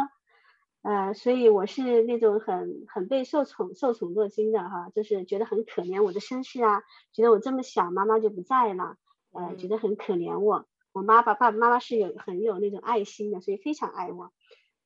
[0.87, 8.97] 呃，所以我是那种很很被受宠受宠若惊的哈，就是觉得很可怜我的身世啊，觉得我这么小，妈妈就不在了，
[9.33, 10.65] 呃，觉得很可怜我。
[10.93, 14.31] 我妈爸爸爸妈妈是有很有那种爱心的，所以非常爱我，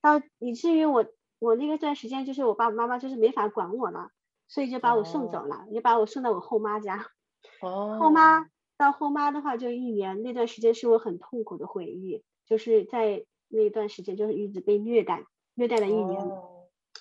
[0.00, 1.04] 到以至于我
[1.38, 4.08] 我那个段时间就是我爸爸妈妈就是没法管我了，
[4.48, 7.04] 所以就把我送走了，就把我送到我后妈家。
[7.60, 7.98] 哦。
[8.00, 8.46] 后妈
[8.78, 15.26] 到后妈的话就一年，那段时间是我很痛苦的回忆，就是在那段时间就是一直被虐待，
[15.60, 16.24] 虐待了一年，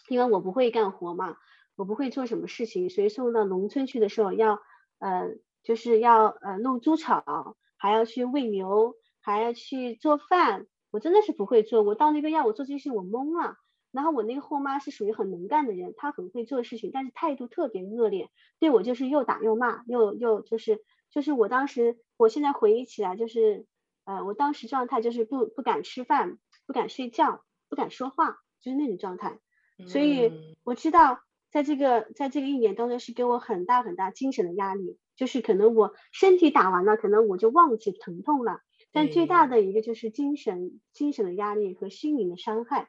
[0.09, 1.37] 因为我不会干活嘛，
[1.77, 4.59] 我不会做什么事情，所以送到农村去的时候要
[4.99, 5.29] 呃
[5.63, 7.55] 就是要呃弄猪草。
[7.81, 11.81] 还要去喂牛，还要去做饭，我真的是不会做。
[11.81, 13.55] 我到那边要我做这些事情，我懵了。
[13.93, 23.65] 然后我那个后妈是属于很能干的人，她很会做事情，但是态度特别恶劣，对我就是又打又骂，又又就是就是我当时，我现在回忆起来就是，
[24.03, 26.37] 呃，我当时状态就是不不敢吃饭，
[26.67, 29.39] 不敢睡觉，不敢说话，就是那种状态。
[29.87, 30.31] 所以
[30.63, 31.19] 我知道，
[31.51, 34.97] 在这个在这个一年当中是给我很大很大精神的压力。
[35.15, 38.61] 就是可能我身体打完了，可能我就忘记疼痛了。
[38.93, 42.87] 但最大的一个就是精神精神的压力和心灵的伤害。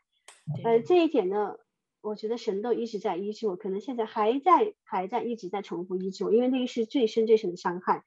[0.63, 1.57] 呃，这一点呢，
[2.01, 8.05] 我觉得神都一直在医治我，可能现在还在还在一直在重复医治我，因为那个是最深最深的伤害。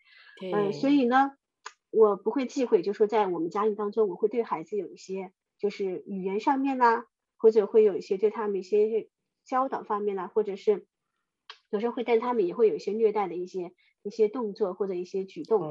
[0.53, 1.33] 呃，所以呢，
[1.91, 7.03] 我不会忌讳，就说在我们家庭当中，我会对孩子有一些就是语言上面呢，
[7.43, 9.09] 或者会有一些对他们一些
[9.43, 10.87] 教导方面啦，或者是
[11.69, 13.73] 有时候会对他们也会有一些虐待的一些。
[14.05, 15.61] 一些动作或者一些举动，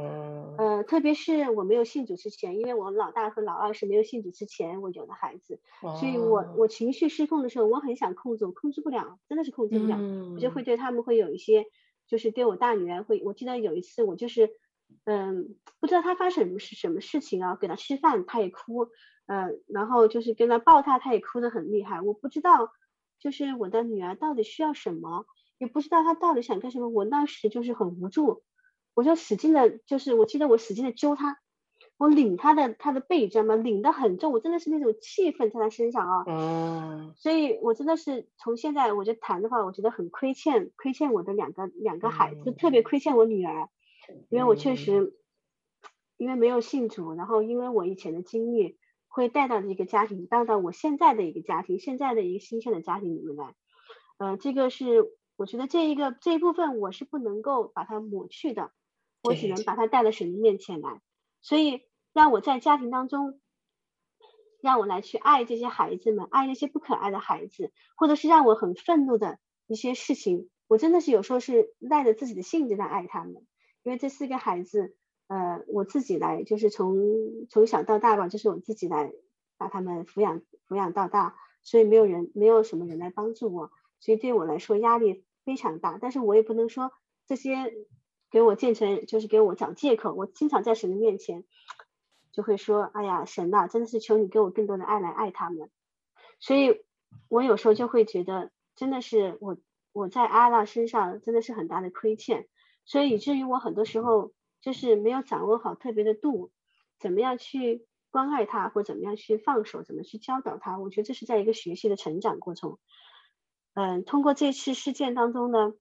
[0.56, 5.60] 呃，特别是我没有信主之前，因为我老大和老二是没有信主之前我有的孩子，
[6.00, 9.98] 所以我我情绪失控的时候，我很想控制，我控制不了，真的是控制不了，
[10.34, 11.66] 我就会对他们会有一些，
[12.06, 14.48] 就是对我大女儿会，我记得有一次我就是，
[15.04, 18.88] 嗯，不知道她发生什么事什么事情啊，给她吃饭她也哭，
[19.26, 22.72] 呃，然后就是跟他抱他，他也哭得很厉害，我不知道，
[23.18, 25.26] 就是我的女儿到底需要什么。
[25.58, 28.42] 也不知道她到底想干什么，我当时就是很无助，
[28.94, 31.38] 我就使劲的，就是我记得我使劲的揪她，
[31.98, 33.54] 我拧她的她的背，知道吗？
[33.54, 36.24] 拧得很重，我真的是那种气愤在她身上啊。
[36.26, 37.14] 嗯。
[37.14, 43.68] 所以我真的是从现在我就谈的话，我觉得很亏欠，亏欠我的两个两个孩子，特别亏欠我女儿，
[44.30, 45.14] 因为我确实，
[46.16, 48.78] 因为没有信主，然后因为我以前的经历，
[49.12, 53.54] 会带到这个家庭，带到我现在的一个家庭，现在的一个新鲜的家庭里面来，
[54.18, 55.16] 呃，这个是。
[55.34, 58.70] 我觉得这一个这一部分我是不能够把它抹去的，
[59.22, 61.00] 我只能把它带到神的面前来。
[61.40, 61.80] 所以
[62.12, 63.40] 让我在家庭当中，
[64.60, 73.46] 让我来去爱这些孩子们，爱那些不可爱的孩子，或者是让我很愤怒的一些事情，我真的是有时候是赖着自己的性子在爱他们。
[73.82, 74.94] 因为这四个孩子，
[75.28, 79.14] 呃，我自己来，就是从从小到大吧，就是我自己来
[79.56, 85.96] 把他们抚养抚养到大，所以没有人没有什么人来帮助我，所以对我来说压力非常大。
[85.98, 86.92] 但是我也不能说
[87.26, 87.72] 这些
[88.30, 91.44] 给我建成就是给我找借口，我经常在神的面前
[92.30, 95.70] 就会说，哎呀，神呐，真的是求你给我更多的爱来爱他们。
[96.40, 96.82] 所以
[97.28, 99.56] 我有时候就会觉得，真的是我
[99.92, 102.48] 我在阿拉身上真的是很大的亏欠，
[102.84, 104.32] 所以以至于我很多时候。
[104.62, 106.52] 就是没有掌握好特别的度，
[107.00, 110.78] 怎么样去关爱他，或怎么样去放手，怎么去教导他？
[110.78, 112.78] 我觉得这是在一个学习的成长过程。
[113.74, 115.74] 嗯，通过这次事件当中呢，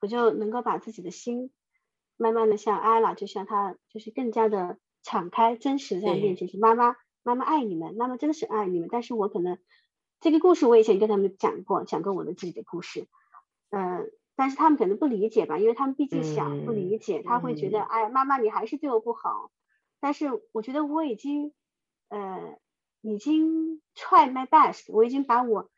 [0.00, 1.52] 我就能够把自己的心
[2.16, 6.48] 慢慢的像阿拉，就像他，就是更加的敞开、真实在面前。
[6.48, 8.88] 是妈妈，妈妈爱你们，妈妈真的是爱你们。
[8.90, 9.58] 但是我可能
[10.18, 13.06] 这个故事我以前跟他们讲过，讲过我的自己的故事，
[13.70, 14.10] 嗯。
[14.40, 19.50] 但是他们可能不理解吧，因为他们毕竟小，不理解，嗯、他会觉得，嗯、哎，妈妈你还是对我不好。
[20.00, 21.52] 但是我觉得我已经，
[22.08, 22.56] 呃，
[23.02, 25.68] 已经 try my best，我已经把我，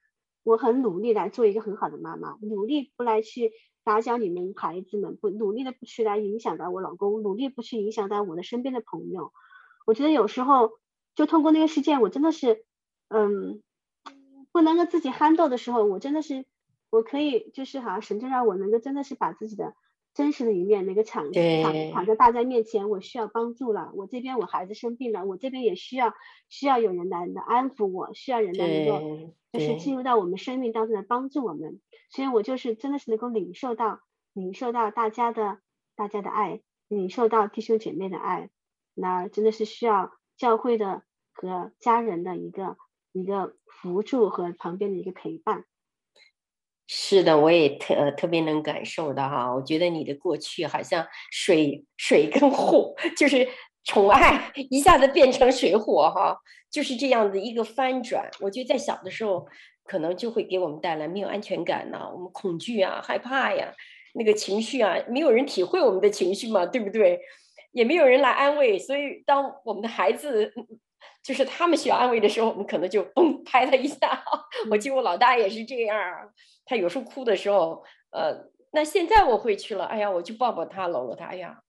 [0.44, 3.50] 我很努力来做一个很好的妈妈，努力不来去
[3.82, 9.32] 打搅你们孩子们，不努力的不去来影响到我老公，努力不去影响到我的身边的朋友。
[9.86, 10.70] 我觉得有时候
[11.16, 12.64] 就通过那个事件，我真的是，
[13.08, 13.60] 嗯，
[14.52, 16.46] 不能够自己 handle 的时候，我真的是。
[16.92, 19.74] 我可以就是好像神就让我能够真的是把自己的
[20.12, 26.12] 真实的一面那个敞敞敞在大家面前，我需要帮助了，我这边我孩子生病了，我这边也需要
[26.50, 31.80] 需要有人来来安抚我，需要人来能够就是进入到我们生命当中来帮助我们，
[32.10, 34.00] 所以我就是真的是能够领受到
[34.34, 35.60] 领受到大家的
[35.96, 38.50] 大家的爱，领受到弟兄姐妹的爱，
[38.92, 42.76] 那真的是需要教会的和家人的一个
[43.12, 45.64] 一个辅助和旁边的一个陪伴。
[46.94, 49.50] 是的，我也特特别能感受到哈。
[49.50, 53.48] 我觉得你的过去好像水水跟火，就是
[53.82, 56.36] 宠爱一下子变成水火哈，
[56.70, 58.28] 就是这样的一个翻转。
[58.40, 59.46] 我觉得在小的时候，
[59.84, 63.72] 可能就会给我们带来没有安全感呢，我们恐惧啊、害怕呀，
[64.12, 67.18] 那个情绪啊，没有人体会我们的情绪嘛，对不对？
[67.72, 70.52] 也没有人来安慰，所以当我们的孩子。
[71.24, 73.96] 就是他们需要安慰的时候，我们可能就嘣拍他一下。
[74.68, 75.96] 我记得我老大也是这样，
[76.64, 81.62] 他有时候哭的时候，呃，那现在我会去了，哎呀，我去抱抱他，搂搂他，哎呀，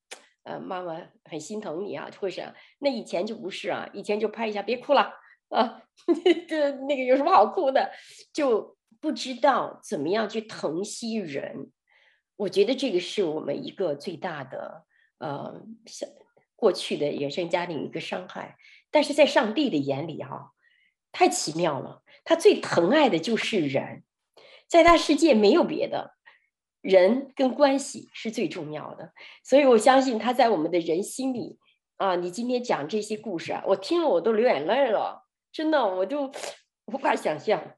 [0.43, 2.53] 呃，妈妈很心疼你啊，会是。
[2.79, 5.13] 那以前就不是啊，以前就拍一下，别哭了
[5.49, 5.81] 啊，
[6.47, 7.91] 这那个有什么好哭的？
[8.33, 11.71] 就不知道怎么样去疼惜人。
[12.35, 14.85] 我觉得这个是我们一个最大的
[15.19, 15.61] 呃，
[16.55, 18.57] 过去的原生家庭一个伤害。
[18.89, 20.51] 但是在上帝的眼里，哈，
[21.11, 22.01] 太奇妙了。
[22.23, 24.03] 他最疼爱的就是人，
[24.67, 26.15] 在他世界没有别的，
[26.81, 29.13] 人跟关系是最重要的。
[29.43, 31.59] 所以我相信他在我们的人心里
[31.97, 32.15] 啊。
[32.15, 36.31] 你今天讲这些故事啊，我听了我都流眼泪了，真的，我就
[36.85, 37.75] 无法想象，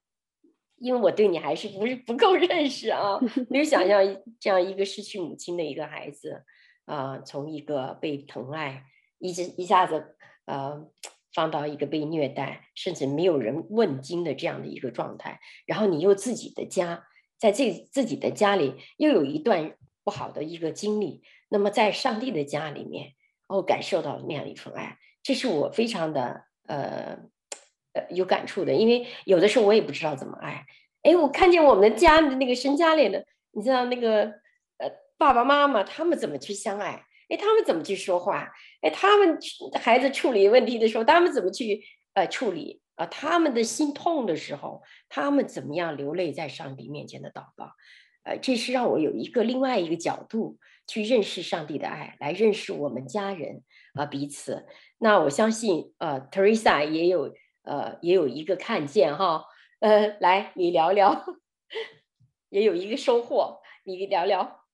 [0.77, 3.19] 因为我对你还是不是不够认识啊，
[3.49, 4.01] 没有想象
[4.39, 6.43] 这样一个失去母亲的一个孩子
[6.85, 8.83] 啊，从一个被疼爱，
[9.19, 10.15] 一直一下子。
[10.45, 10.87] 呃，
[11.35, 17.03] 放到一个被虐待，甚至没有人问津的这样的一个状态，然后你又自己的家，
[17.37, 19.75] 在这自己的家里又有一段
[20.05, 23.11] 不好的一个经历，那么在上帝的家里面，
[23.47, 27.19] 哦，感受到了那样一份爱，这是我非常的呃
[27.91, 30.65] 呃有感触的，因为有的时候我也不知道怎么爱，
[31.03, 34.23] 哎，我看见我们的家那个神家里的，你知道那个
[34.77, 37.04] 呃爸爸妈妈他们怎么去相爱。
[37.29, 38.51] 哎，他们怎么去说话？
[38.81, 39.37] 哎，他们
[39.81, 47.71] 孩子处理问题的时候，他们怎么去呃处理啊、他们的心痛的时候，他们怎么样流泪在上帝面前的祷告？
[48.23, 50.57] 呃，这是让我有一个另外一个角度
[50.87, 53.63] 去认识上帝的爱，来认识我们家人
[53.93, 54.65] 啊、彼此。
[54.97, 59.45] 那我相信呃，Teresa 也有呃也有一个看见哈，
[59.79, 61.25] 呃，来你聊聊，
[62.49, 64.64] 也有一个收获，你聊聊。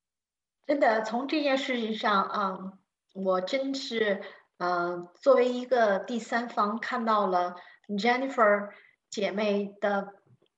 [0.68, 2.74] 真的，从这件事情上啊，
[3.14, 4.22] 我真是
[4.57, 7.55] 呃，作为一个第三方看到了
[7.89, 8.70] Jennifer
[9.09, 10.14] 姐妹的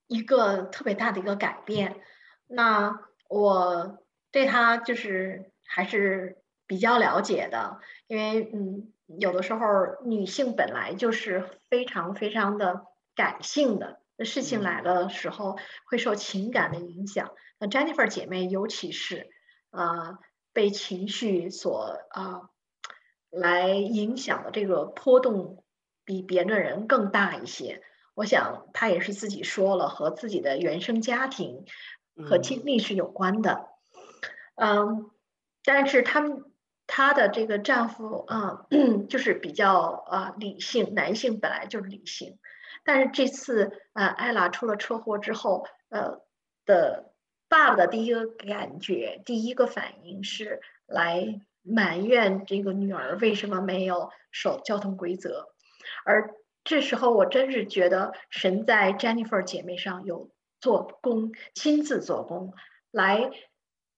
[0.08, 2.02] 一个特别大的一个改变。
[2.48, 9.66] 那我对她就是还是比较了解的，因为嗯，有的时候
[10.06, 12.84] 女性本来就是非常非常的
[13.16, 15.58] 感性的，事情来的时候
[15.90, 17.32] 会受情感的影响。
[17.58, 19.33] 那 Jennifer 姐妹尤其是。
[19.74, 20.20] 啊，
[20.54, 22.50] 被情绪所啊
[23.30, 25.66] 来影响的这个波动
[26.06, 27.82] 比别的人更大一些。
[28.14, 31.66] 我想他也是自己说了，和自己的原生家庭
[32.26, 33.68] 和经历是有关的。
[34.56, 35.12] 嗯，
[35.66, 36.46] 但是他们。
[36.86, 42.38] 她的这个丈夫啊、呃， 就是比较啊、呃、理性，男性本来就是理性，
[42.84, 46.20] 但是这次啊、呃，艾拉出了车祸之后，呃
[46.66, 47.13] 的
[47.54, 55.50] 爸爸的第一个感觉，第一个反应是来埋怨这个女儿为什么没有守交通规则，
[56.04, 56.34] 而
[56.64, 62.56] 这时候我真是觉得神在 Jennifer 姐妹上有做工，亲自做工
[62.90, 63.30] 来。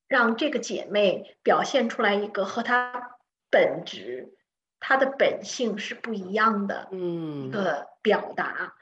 [0.08, 3.18] 让这个姐妹表现出来一个和她
[3.50, 4.36] 本质、
[4.80, 8.76] 她的本性是不一样的，一个表达。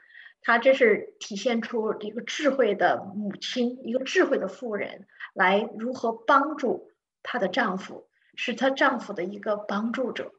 [0.44, 6.92] 她这是体现出一个智慧的母亲，一个智慧的妇人，来如何帮助
[7.22, 10.30] 她的丈夫，是她丈夫的一个帮助者。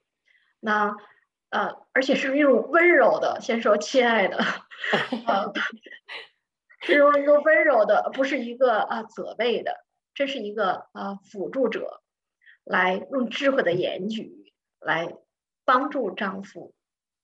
[0.60, 0.96] 那
[1.50, 4.38] 呃，而且是一种温柔的，先说亲爱的，
[5.28, 5.54] 呃，
[6.82, 9.86] 是用一个温柔的，不是一个啊责备的。
[10.14, 12.02] 这是一个啊辅助者，
[12.64, 15.14] 来用智慧的言语来
[15.66, 16.74] 帮助丈夫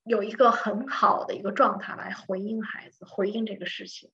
[0.04, 4.12] 有一个很好的一个状态来回应孩子，回应这个事情。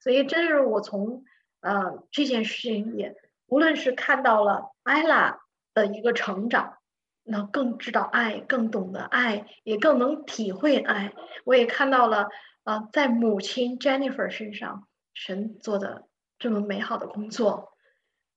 [0.00, 1.24] 所以，真是我从
[1.60, 3.16] 呃这件事情也，
[3.46, 5.40] 无论是看到了艾拉
[5.74, 6.78] 的一个成长，
[7.22, 11.12] 那更知道爱，更懂得爱，也更能体会爱。
[11.44, 12.28] 我也看到了、
[12.64, 16.06] 呃，在母亲 Jennifer 身上，神做的
[16.38, 17.72] 这么美好的工作。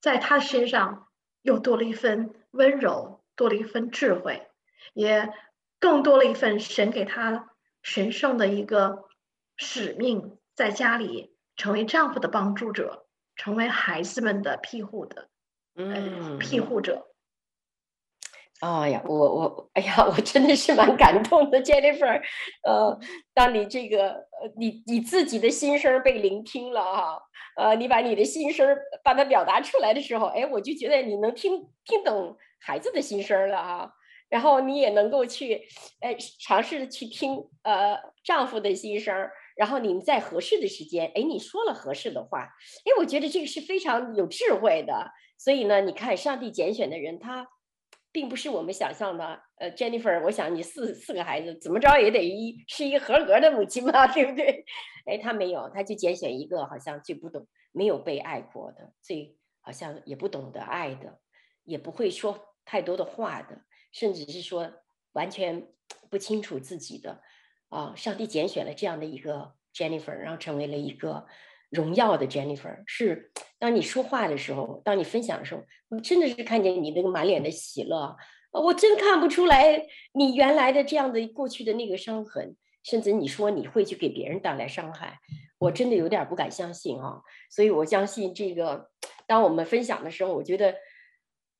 [0.01, 1.07] 在他身上
[1.41, 4.47] 又多了一份温柔，多了一份智慧，
[4.93, 5.31] 也
[5.79, 7.49] 更多了一份神给他
[7.81, 9.05] 神圣的一个
[9.55, 13.05] 使命，在家里成为丈夫的帮助者，
[13.35, 15.29] 成为孩子们的庇护的，
[15.75, 17.05] 嗯，庇护者。
[18.59, 22.21] 哎呀，我我，哎呀，我真的是蛮感动的，Jennifer。
[22.67, 22.99] 呃，
[23.33, 27.23] 当你这个，呃，你你自己的心声被聆听了哈，
[27.55, 33.93] 呃，你把你的心声把它表达出来的时候，哎，我就觉得你能听听懂孩子的心声了哈。
[34.29, 35.61] 然后你也能够去，
[35.99, 42.43] 哎，尝试去听呃丈夫的心声，然后你们在合适的时间，哎，你说了合适的话，
[42.85, 45.11] 哎，我觉得这个是非常有智慧的。
[45.37, 47.47] 所以呢，你看上帝拣选的人，他。
[48.11, 54.65] 并不是我们想象的，呃，Jennifer，我想你四四个孩子怎么着也得一是一个合格的母亲嘛，对不对？
[55.05, 61.19] 哎，他没有，他就拣选一个好像最不懂、没有被爱过的，最好像也不懂得爱的，
[61.65, 63.61] 也不会说太多的话的，
[63.91, 64.71] 甚至是说
[65.13, 65.67] 完全
[66.09, 67.21] 不清楚自己的，
[67.69, 71.25] 啊，上帝拣选了这样的一个 Jennifer，然后成为了一个。
[71.71, 78.17] 荣耀的 Jennifer 是，当你说话的时候，当你分享的时候，我真的是看见你那个满脸的喜乐，
[78.51, 85.19] 我真看不出来你原来的这样的过去的那个伤痕，甚至你说你会去给别人带来伤害，
[85.59, 87.21] 我真的有点不敢相信啊！
[87.51, 88.89] 所以我相信这个，
[89.27, 90.73] 当我们分享的时候，我觉得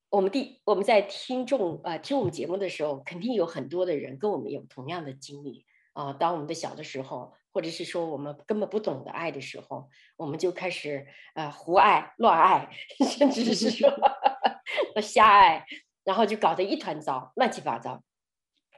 [0.10, 7.34] 我们第我们在听众啊听我们节目的时候，肯定有很多的人跟我们有同样的经历啊，当我们的小的时候。
[7.52, 12.70] 或者是说我们根本不懂得爱的时候，我们就开始呃胡爱乱爱，
[13.10, 13.90] 甚至是说
[15.02, 15.66] 瞎爱，
[16.04, 18.04] 然后就搞得一团糟，乱七八糟，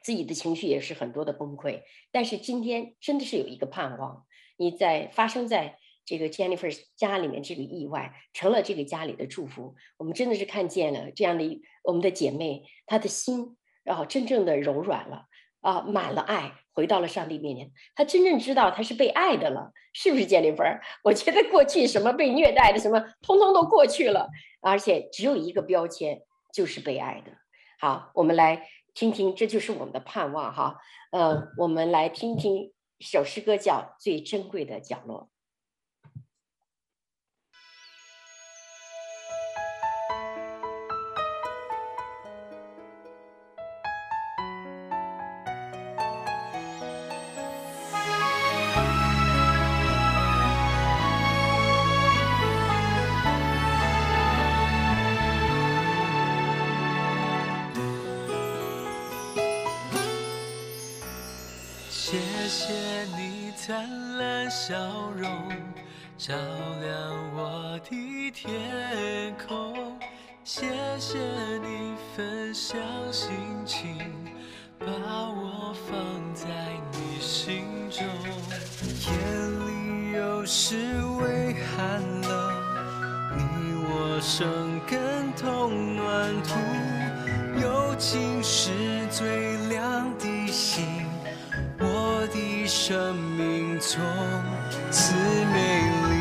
[0.01, 1.82] 自己的情绪也是很多的崩溃。
[2.13, 4.25] 但是今天真的是有一个盼望，
[4.55, 5.77] 你在发生在
[6.12, 9.76] 这个 Jennifer 家里面这个意外，成了这个家里的祝福。
[9.95, 15.28] 我们真的是看见了这样的一我们的姐妹，她的心然后真正的柔软了。
[15.62, 20.80] 啊，满了爱，回到了上帝面前，他真正知道他是被爱的了，是不是 Jennifer？？
[21.05, 24.28] 我觉得过去什么被虐待的什么，通通都过去了，
[24.62, 27.34] 而且只有一个标签，就是被爱的。
[27.80, 30.78] 好，我们来听听，这就是我们的盼望哈。
[31.12, 35.30] 呃，我们来听听首诗歌，叫《最珍贵的角落》。
[62.51, 62.73] 谢
[63.15, 64.75] 你灿烂笑
[65.15, 65.47] 容
[66.17, 69.97] 照亮我的天空，
[70.43, 70.67] 谢
[70.99, 71.17] 谢
[71.63, 72.77] 你分享
[73.09, 73.29] 心
[73.65, 73.95] 情，
[74.77, 76.45] 把我放在
[76.91, 78.05] 你心中。
[79.07, 79.13] 夜
[79.65, 80.75] 里有时
[81.21, 82.53] 微寒冷，
[83.37, 90.85] 你我生根同暖土，友情是最亮的星，
[91.84, 93.99] 我的生命从
[94.91, 96.13] 此美丽，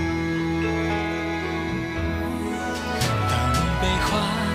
[3.28, 4.08] 当你被花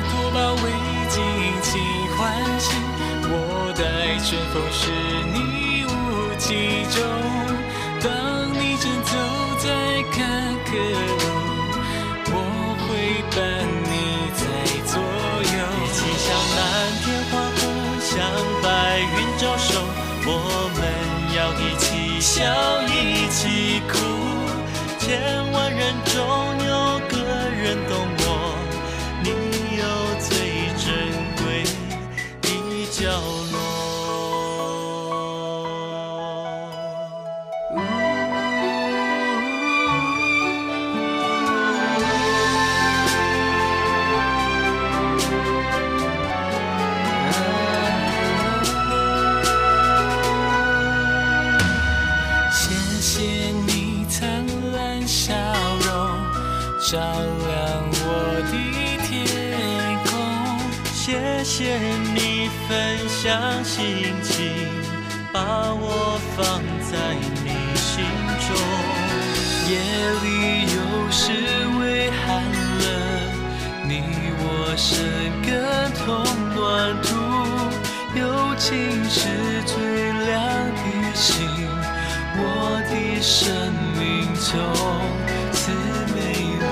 [0.10, 0.66] 朵包围，
[1.08, 1.16] 尽
[1.62, 1.72] 情
[2.18, 2.20] 欢
[2.60, 2.66] 喜，
[3.30, 3.32] 我
[3.78, 3.82] 待
[4.26, 4.82] 春风是
[5.32, 5.90] 你，无
[6.40, 6.50] 尽
[6.90, 7.15] 中。
[55.08, 55.34] 笑
[55.82, 55.94] 容，
[56.80, 57.54] 照亮
[57.92, 58.06] 我
[58.52, 58.54] 的
[59.06, 59.10] 天
[60.06, 60.10] 空。
[60.94, 61.78] 谢谢
[62.14, 62.70] 你分
[63.08, 64.34] 享心情，
[65.32, 65.40] 把
[65.74, 66.94] 我放在
[67.44, 68.04] 你心
[68.48, 68.48] 中。
[69.70, 69.72] 夜
[70.24, 70.26] 里
[70.74, 70.76] 有
[71.12, 71.22] 时
[71.80, 72.26] 微寒
[72.82, 72.86] 冷，
[73.88, 73.92] 你
[74.40, 74.44] 我
[74.76, 74.86] 生
[75.42, 75.54] 根
[75.94, 76.04] 同
[76.56, 76.56] 暖
[77.02, 77.08] 土，
[78.20, 78.22] 友
[78.58, 78.70] 情
[79.08, 79.74] 是最
[80.26, 80.34] 亮
[80.76, 80.84] 的
[81.14, 81.34] 星。
[82.38, 82.42] 我
[82.90, 84.04] 的生命
[84.36, 84.44] 从
[85.52, 85.72] 此
[86.14, 86.66] 美丽。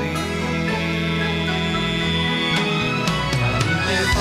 [3.39, 4.16] 当你被花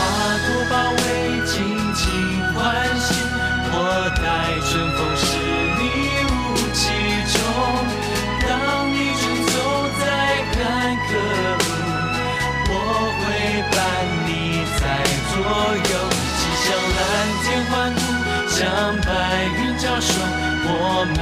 [0.46, 1.04] 朵包围，
[1.46, 1.52] 紧
[1.94, 2.02] 紧
[2.54, 2.60] 欢
[2.98, 3.08] 喜；
[3.74, 3.76] 我
[4.16, 4.22] 带
[4.70, 4.72] 着
[20.84, 21.14] 我们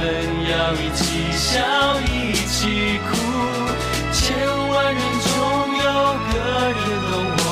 [0.49, 1.61] 要一起笑，
[2.01, 3.13] 一起哭，
[4.11, 4.33] 千
[4.69, 5.29] 万人中
[5.77, 5.85] 有
[6.31, 6.33] 个
[6.73, 7.45] 人懂我，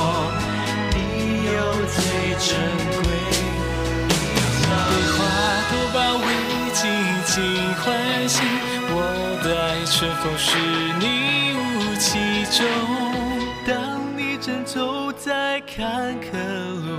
[0.96, 0.98] 你
[1.54, 1.98] 有最
[2.42, 2.48] 珍
[2.90, 2.98] 贵
[4.66, 4.68] 的。
[4.90, 5.18] 被花
[5.70, 6.28] 朵包围，
[6.74, 6.82] 尽
[7.28, 7.30] 情
[7.76, 7.86] 欢
[8.28, 8.42] 喜，
[8.90, 8.98] 我
[9.46, 9.48] 待
[9.86, 10.48] 春风是
[11.00, 11.04] 你
[11.54, 11.62] 雾
[12.00, 12.08] 气
[12.58, 12.58] 中。
[13.68, 13.72] 当
[14.18, 15.78] 你正走在坎
[16.20, 16.34] 坷
[16.88, 16.90] 路，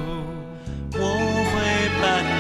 [0.95, 0.99] 我
[1.51, 1.53] 会
[2.01, 2.31] 伴你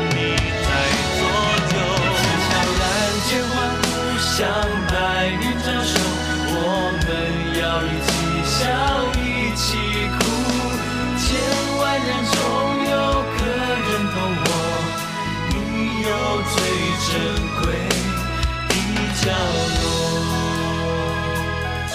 [4.40, 4.48] 向
[4.88, 6.00] 白云招手，
[6.48, 6.56] 我
[7.04, 7.06] 们
[7.60, 8.10] 要一起
[8.48, 8.64] 笑，
[9.20, 9.20] 一
[9.54, 9.68] 起
[10.16, 10.18] 哭。
[11.20, 11.28] 千
[11.76, 12.34] 万人中
[12.88, 12.96] 有
[13.36, 13.38] 个
[13.84, 14.48] 人懂我，
[15.50, 15.54] 你
[16.08, 16.08] 有
[16.48, 16.56] 最
[17.04, 17.12] 珍
[17.60, 17.62] 贵
[18.70, 18.72] 的
[19.20, 19.22] 角
[19.76, 19.84] 落。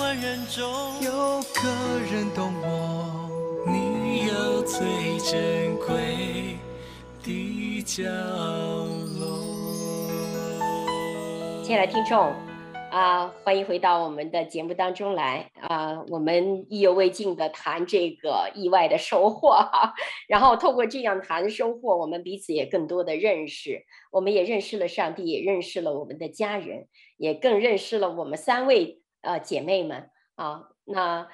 [0.00, 0.58] 万人中
[1.00, 1.06] 有
[1.52, 1.62] 个
[2.12, 2.66] 人懂我，
[3.68, 4.32] 你有
[4.62, 4.74] 最
[5.20, 5.32] 珍
[5.86, 6.58] 贵
[7.22, 7.28] 的
[7.86, 8.83] 角落。
[11.64, 12.30] 亲爱的听众
[12.90, 16.04] 啊，欢迎回到我们的节目当中来啊！
[16.10, 19.56] 我们意犹未尽的谈这个意外的收获，
[20.28, 26.86] 然后透过这样谈收获，我们彼此也更多的认识，我们也认识了上帝，也认识了我们的家人，
[27.16, 30.64] 也更认识了我们三位呃姐妹们啊。
[30.84, 31.26] 那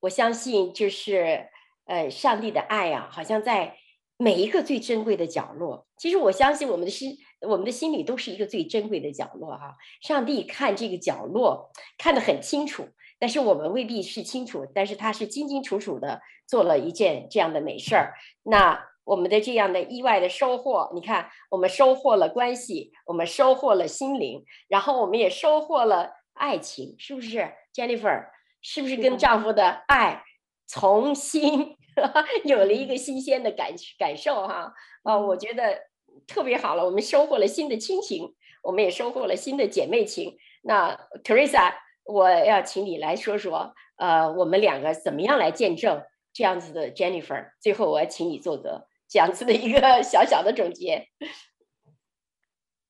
[0.00, 1.46] 我相信就是
[1.84, 3.76] 呃上帝的爱啊，好像在
[4.16, 5.86] 每一个最珍贵的角落。
[5.98, 7.16] 其实我相信我们的心。
[7.48, 12.88] 我们的心里都是一个最珍贵的角落哈，上帝看这个角落看得很清楚，
[13.18, 18.14] 但是我们未必是清楚，但是他是清清楚楚的做了一件这样的美事儿。
[18.44, 28.26] 那我们的这样的意外的收获，你看，我们收获了关系，我们收获了心灵，然后我们也收获了爱情，是不是，Jennifer？
[28.60, 30.22] 是不是跟丈夫的爱
[30.68, 31.76] 重新
[32.44, 34.72] 有了一个新鲜的感感受哈？
[35.02, 35.91] 啊，我觉得。
[36.26, 40.38] 特别好了，我们收获了新的亲情，我们也收获了新的姐妹情。
[40.62, 47.50] 那 Teresa，我要请你来说说，呃，我们两个怎么样来见证这样子的 Jennifer？
[47.60, 51.08] 最后，我要请你做个这样子的一个 小小的总结。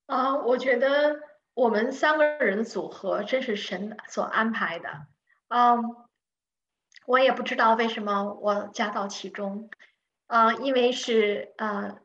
[0.07, 1.21] 啊，我觉得
[1.55, 4.89] 我们三个人的组合真是神所安排的。
[5.49, 5.97] 嗯，
[7.07, 9.71] 我也不知道为什么我加到其中，
[10.27, 12.02] 啊，因为是呃。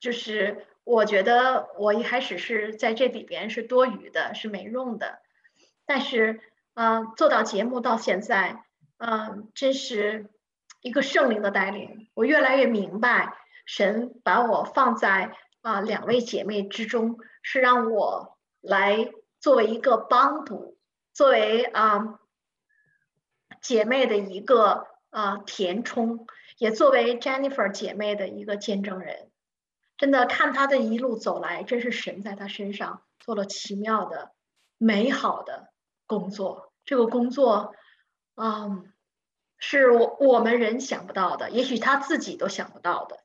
[0.00, 5.20] 就是我觉得我一开始是在这里边是多余的，是没用的，
[5.86, 6.40] 但是
[6.74, 8.64] 嗯、做到节目到现在，
[8.96, 10.30] 嗯、呃，真是
[10.80, 13.36] 一个圣灵的带领，我越来越明白，
[13.66, 20.78] 神把我放在啊、两位姐妹之中，是让我来作为一个帮补，
[21.12, 22.20] 作为啊、
[23.60, 26.26] 姐妹的一个啊、填充，
[26.56, 29.29] 也作为 Jennifer 姐妹的一个见证人。
[30.00, 34.32] 真的看他的一路走来，真是神在他身上做了奇妙的、
[34.78, 35.68] 美好的
[36.06, 36.72] 工作。
[36.86, 37.74] 这个工作，
[38.34, 38.90] 嗯，
[39.58, 43.18] 是我我们人想不到的，也许他自己都想不到的。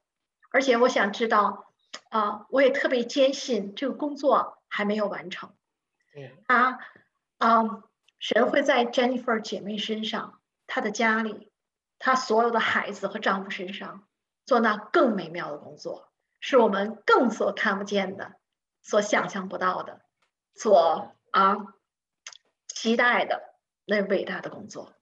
[0.52, 1.72] 而且我想知道，
[2.10, 5.56] 啊、呃，我也特别坚信这个工作还没有完成。
[6.14, 6.78] 对啊，
[7.38, 7.84] 啊，
[8.20, 11.54] 神会在 Jennifer 姐妹身上，她的家里，
[12.00, 14.06] 她所有的孩子和丈夫身上
[14.46, 16.10] 做那更美妙的工作，
[16.48, 18.36] 是我们更所看不见的，
[18.84, 20.02] 所想象不到的，
[20.54, 21.58] 所啊
[22.68, 24.94] 期待的那伟大的工作。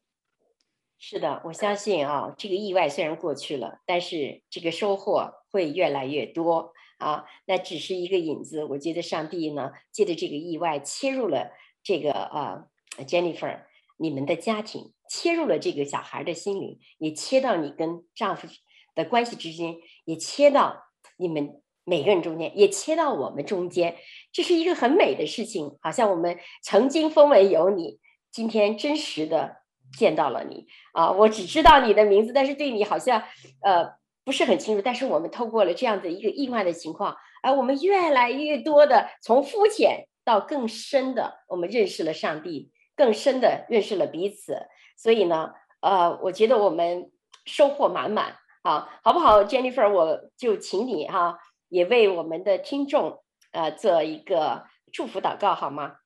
[0.98, 7.26] 是的，我相信啊，这个意外虽然过去了，但是这个收获会越来越多啊。
[7.46, 11.52] 那只是一个引子，我觉得上帝呢，借着这个意外切入了
[11.84, 12.68] 这个啊
[13.00, 13.66] ，Jennifer，
[13.98, 18.48] 你们的家庭，切入了这个小孩的心灵，也切到你跟丈夫
[18.96, 19.76] 的关系之间，
[20.06, 20.86] 也切到
[21.18, 23.96] 你们每个人中间，也切到我们中间，
[24.32, 25.78] 这是一个很美的事情。
[25.82, 28.00] 好像我们曾经风闻有你，
[28.32, 29.64] 今天真实的。
[29.96, 33.22] 见到了你啊，我只知道你的名字，但是对你好像
[33.62, 33.94] 呃
[34.26, 34.82] 不是很清楚。
[34.82, 44.58] 但是我们透过了这样的一个意外的情况，而、啊、我们越来越多的从肤浅到更深的，我们认识了上帝，更深的认识了彼此。
[44.98, 45.52] 所以呢，
[45.82, 47.12] 呃，我觉得我们
[47.46, 49.92] 收获满满好，好不好，Jennifer？
[49.92, 51.38] 我就请你哈、
[51.68, 55.98] 也为我们的听众呃做一个祝福祷告，好吗？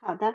[0.00, 0.32] 好的。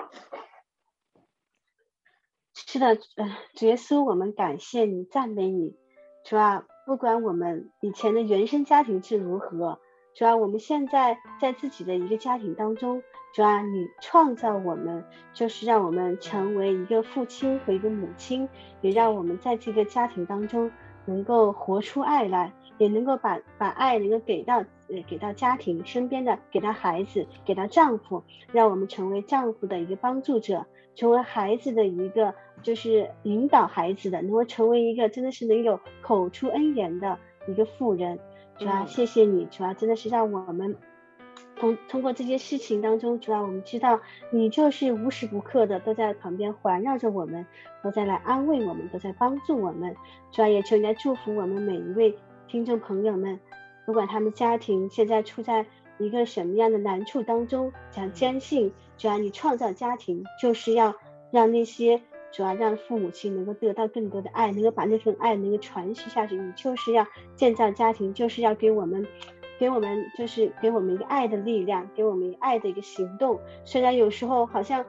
[2.53, 5.75] 是的，呃，主耶稣，我们感谢你，赞美你，
[6.23, 9.79] 主啊，不管我们以前的原生家庭是如何，
[10.13, 13.01] 主啊，我们现在在自己的一个家庭当中，
[13.33, 15.03] 主啊，你创造我们，
[15.33, 18.47] 就是让我们成为一个父亲和一个母亲，
[18.81, 20.71] 也让我们在这个家庭当中
[21.09, 30.65] 能够活出爱来，也能够把把爱能够给到呃给到家庭身边的，给到孩子，给到丈夫，让我们成为丈夫的一个帮助者。
[30.95, 38.19] 成为孩子的一个，就是引导孩子的，能够成为一个真的是能有口出恩言的一个妇人，
[38.57, 40.75] 主要谢谢你，主要真的是让我们
[41.59, 43.99] 通通过这些事情当中，主要我们知道
[44.31, 47.45] 你就是无时不刻的都在旁边环绕着我们，
[47.83, 49.95] 都在来安慰我们，都在帮助我们，
[50.31, 53.39] 主要也求你来祝福我们每一位听众朋友们，
[53.85, 55.65] 不管他们家庭现在处在。
[56.01, 60.95] 一个什么样的难处当中，想坚信，主要你创造家庭就是要
[61.29, 62.01] 让那些
[62.31, 66.37] 主要让父母亲能够得到更多的爱，能够把那份爱能够传续下去。
[66.37, 67.05] 你就是要
[67.35, 69.05] 建造家庭，就是要给我们，
[69.59, 73.39] 给我们就是给我们一个爱的力量，给我们爱的一个行动。
[73.65, 74.85] 虽然有时候好像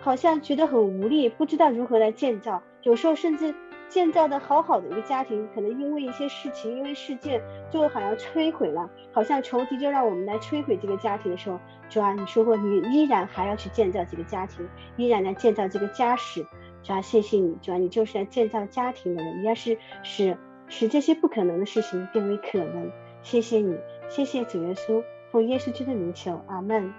[0.00, 3.54] 好像觉得很无力，不知道如何来建造，有时候甚至。
[3.86, 7.40] 建造的好好的一个家庭，可能因为一些事情，因为事件，
[7.70, 16.44] 就好像摧毁了，好像仇敌就让我们来摧毁这个家庭的时候，主啊，你说过你依然还要去建造这个家庭，依然来建造这个家室，
[16.82, 20.36] 主啊，谢谢你，主啊，你就是来建造家庭的人，你要是使
[20.66, 22.90] 使这些不可能的事情变为可能，
[23.22, 23.76] 谢谢你，
[24.08, 26.92] 谢谢主耶稣，奉耶稣基督的名求，阿门。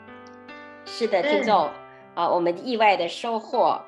[0.86, 1.70] 是的，听众
[2.14, 3.82] 啊，我们意外的收获。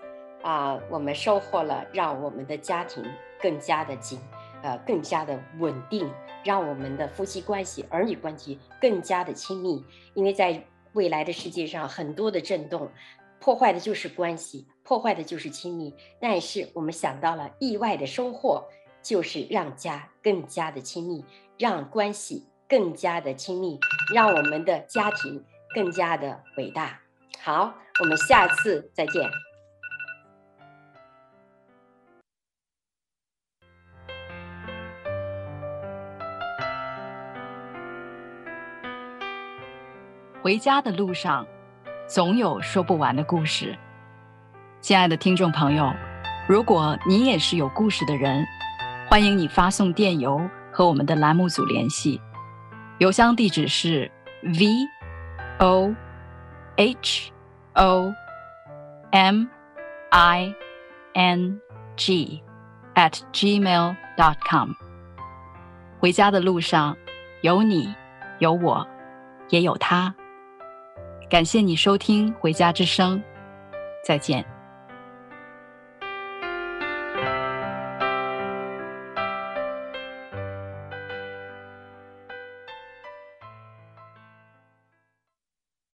[0.43, 3.03] 啊，我们收获了，让我们的家庭
[3.41, 4.19] 更加的紧，
[4.61, 6.09] 呃，更加的稳定，
[6.43, 9.83] 让我们的夫妻关系、儿女关系更加的亲密。
[10.13, 10.63] 因为在
[10.93, 12.87] 未来的世界上，很多的震动，
[13.39, 15.93] 破坏的就是关系，破坏的就是亲密。
[16.21, 18.63] 但是我们想到了意外的收获，
[19.01, 21.25] 就是让家更加的亲密，
[21.57, 23.79] 让关系更加的亲密，
[24.13, 25.43] 让我们的家庭
[25.73, 26.99] 更加的伟大。
[27.41, 29.29] 好，我们下次再见。
[40.41, 41.45] 回家的路上，
[42.07, 43.77] 总有说不完的故事。
[44.79, 45.93] 亲爱的听众朋友，
[46.47, 48.45] 如果你也是有故事的人，
[49.09, 50.39] 欢迎你发送电邮
[50.71, 52.21] 和我们的栏目组联系。
[52.99, 54.67] 邮箱地址是 v
[55.59, 55.93] o
[56.75, 57.31] h
[57.73, 58.11] o
[59.11, 59.45] m
[60.09, 60.53] i
[61.13, 61.61] n
[61.95, 62.41] g
[62.95, 64.71] at gmail dot com。
[65.99, 66.97] 回家的路上，
[67.41, 67.93] 有你，
[68.39, 68.87] 有我，
[69.49, 70.13] 也有他。
[71.29, 73.19] 感谢你收听《回家之声》，
[74.03, 74.56] 再见。